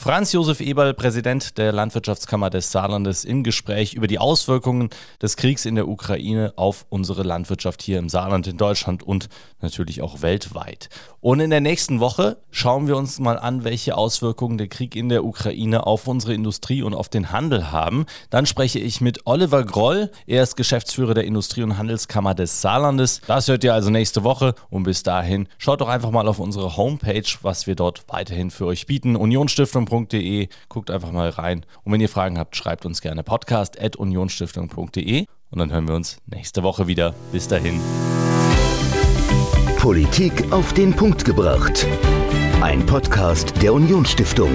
Franz 0.00 0.30
Josef 0.30 0.60
Eberl, 0.60 0.94
Präsident 0.94 1.58
der 1.58 1.72
Landwirtschaftskammer 1.72 2.50
des 2.50 2.70
Saarlandes, 2.70 3.24
im 3.24 3.42
Gespräch 3.42 3.94
über 3.94 4.06
die 4.06 4.20
Auswirkungen 4.20 4.90
des 5.20 5.36
Kriegs 5.36 5.64
in 5.66 5.74
der 5.74 5.88
Ukraine 5.88 6.52
auf 6.54 6.86
unsere 6.88 7.24
Landwirtschaft 7.24 7.82
hier 7.82 7.98
im 7.98 8.08
Saarland, 8.08 8.46
in 8.46 8.58
Deutschland 8.58 9.02
und 9.02 9.28
natürlich 9.60 10.00
auch 10.00 10.22
weltweit. 10.22 10.88
Und 11.20 11.40
in 11.40 11.50
der 11.50 11.60
nächsten 11.60 11.98
Woche 11.98 12.36
schauen 12.52 12.86
wir 12.86 12.96
uns 12.96 13.18
mal 13.18 13.40
an, 13.40 13.64
welche 13.64 13.96
Auswirkungen 13.96 14.56
der 14.56 14.68
Krieg 14.68 14.94
in 14.94 15.08
der 15.08 15.24
Ukraine 15.24 15.84
auf 15.84 16.06
unsere 16.06 16.32
Industrie 16.32 16.82
und 16.82 16.94
auf 16.94 17.08
den 17.08 17.32
Handel 17.32 17.72
haben. 17.72 18.06
Dann 18.30 18.46
spreche 18.46 18.78
ich 18.78 19.00
mit 19.00 19.26
Oliver 19.26 19.64
Groll. 19.64 20.12
Er 20.28 20.44
ist 20.44 20.56
Geschäftsführer 20.56 21.14
der 21.14 21.24
Industrie- 21.24 21.64
und 21.64 21.76
Handelskammer 21.76 22.36
des 22.36 22.62
Saarlandes. 22.62 23.20
Das 23.26 23.48
hört 23.48 23.64
ihr 23.64 23.74
also 23.74 23.90
nächste 23.90 24.22
Woche. 24.22 24.54
Und 24.70 24.84
bis 24.84 25.02
dahin 25.02 25.48
schaut 25.58 25.80
doch 25.80 25.88
einfach 25.88 26.12
mal 26.12 26.28
auf 26.28 26.38
unsere 26.38 26.76
Homepage, 26.76 27.28
was 27.42 27.66
wir 27.66 27.74
dort 27.74 28.04
weiterhin 28.06 28.52
für 28.52 28.66
euch 28.66 28.86
bieten. 28.86 29.16
Unionsstiftung.de. 29.88 30.48
Guckt 30.68 30.90
einfach 30.90 31.12
mal 31.12 31.30
rein. 31.30 31.64
Und 31.84 31.92
wenn 31.92 32.00
ihr 32.00 32.08
Fragen 32.08 32.38
habt, 32.38 32.56
schreibt 32.56 32.86
uns 32.86 33.00
gerne 33.00 33.22
podcast 33.22 33.80
at 33.80 33.96
unionsstiftung.de. 33.96 35.26
Und 35.50 35.58
dann 35.58 35.72
hören 35.72 35.88
wir 35.88 35.94
uns 35.94 36.18
nächste 36.26 36.62
Woche 36.62 36.86
wieder. 36.86 37.14
Bis 37.32 37.48
dahin. 37.48 37.80
Politik 39.78 40.52
auf 40.52 40.72
den 40.72 40.94
Punkt 40.94 41.24
gebracht. 41.24 41.86
Ein 42.60 42.84
Podcast 42.84 43.62
der 43.62 43.72
Unionsstiftung. 43.72 44.52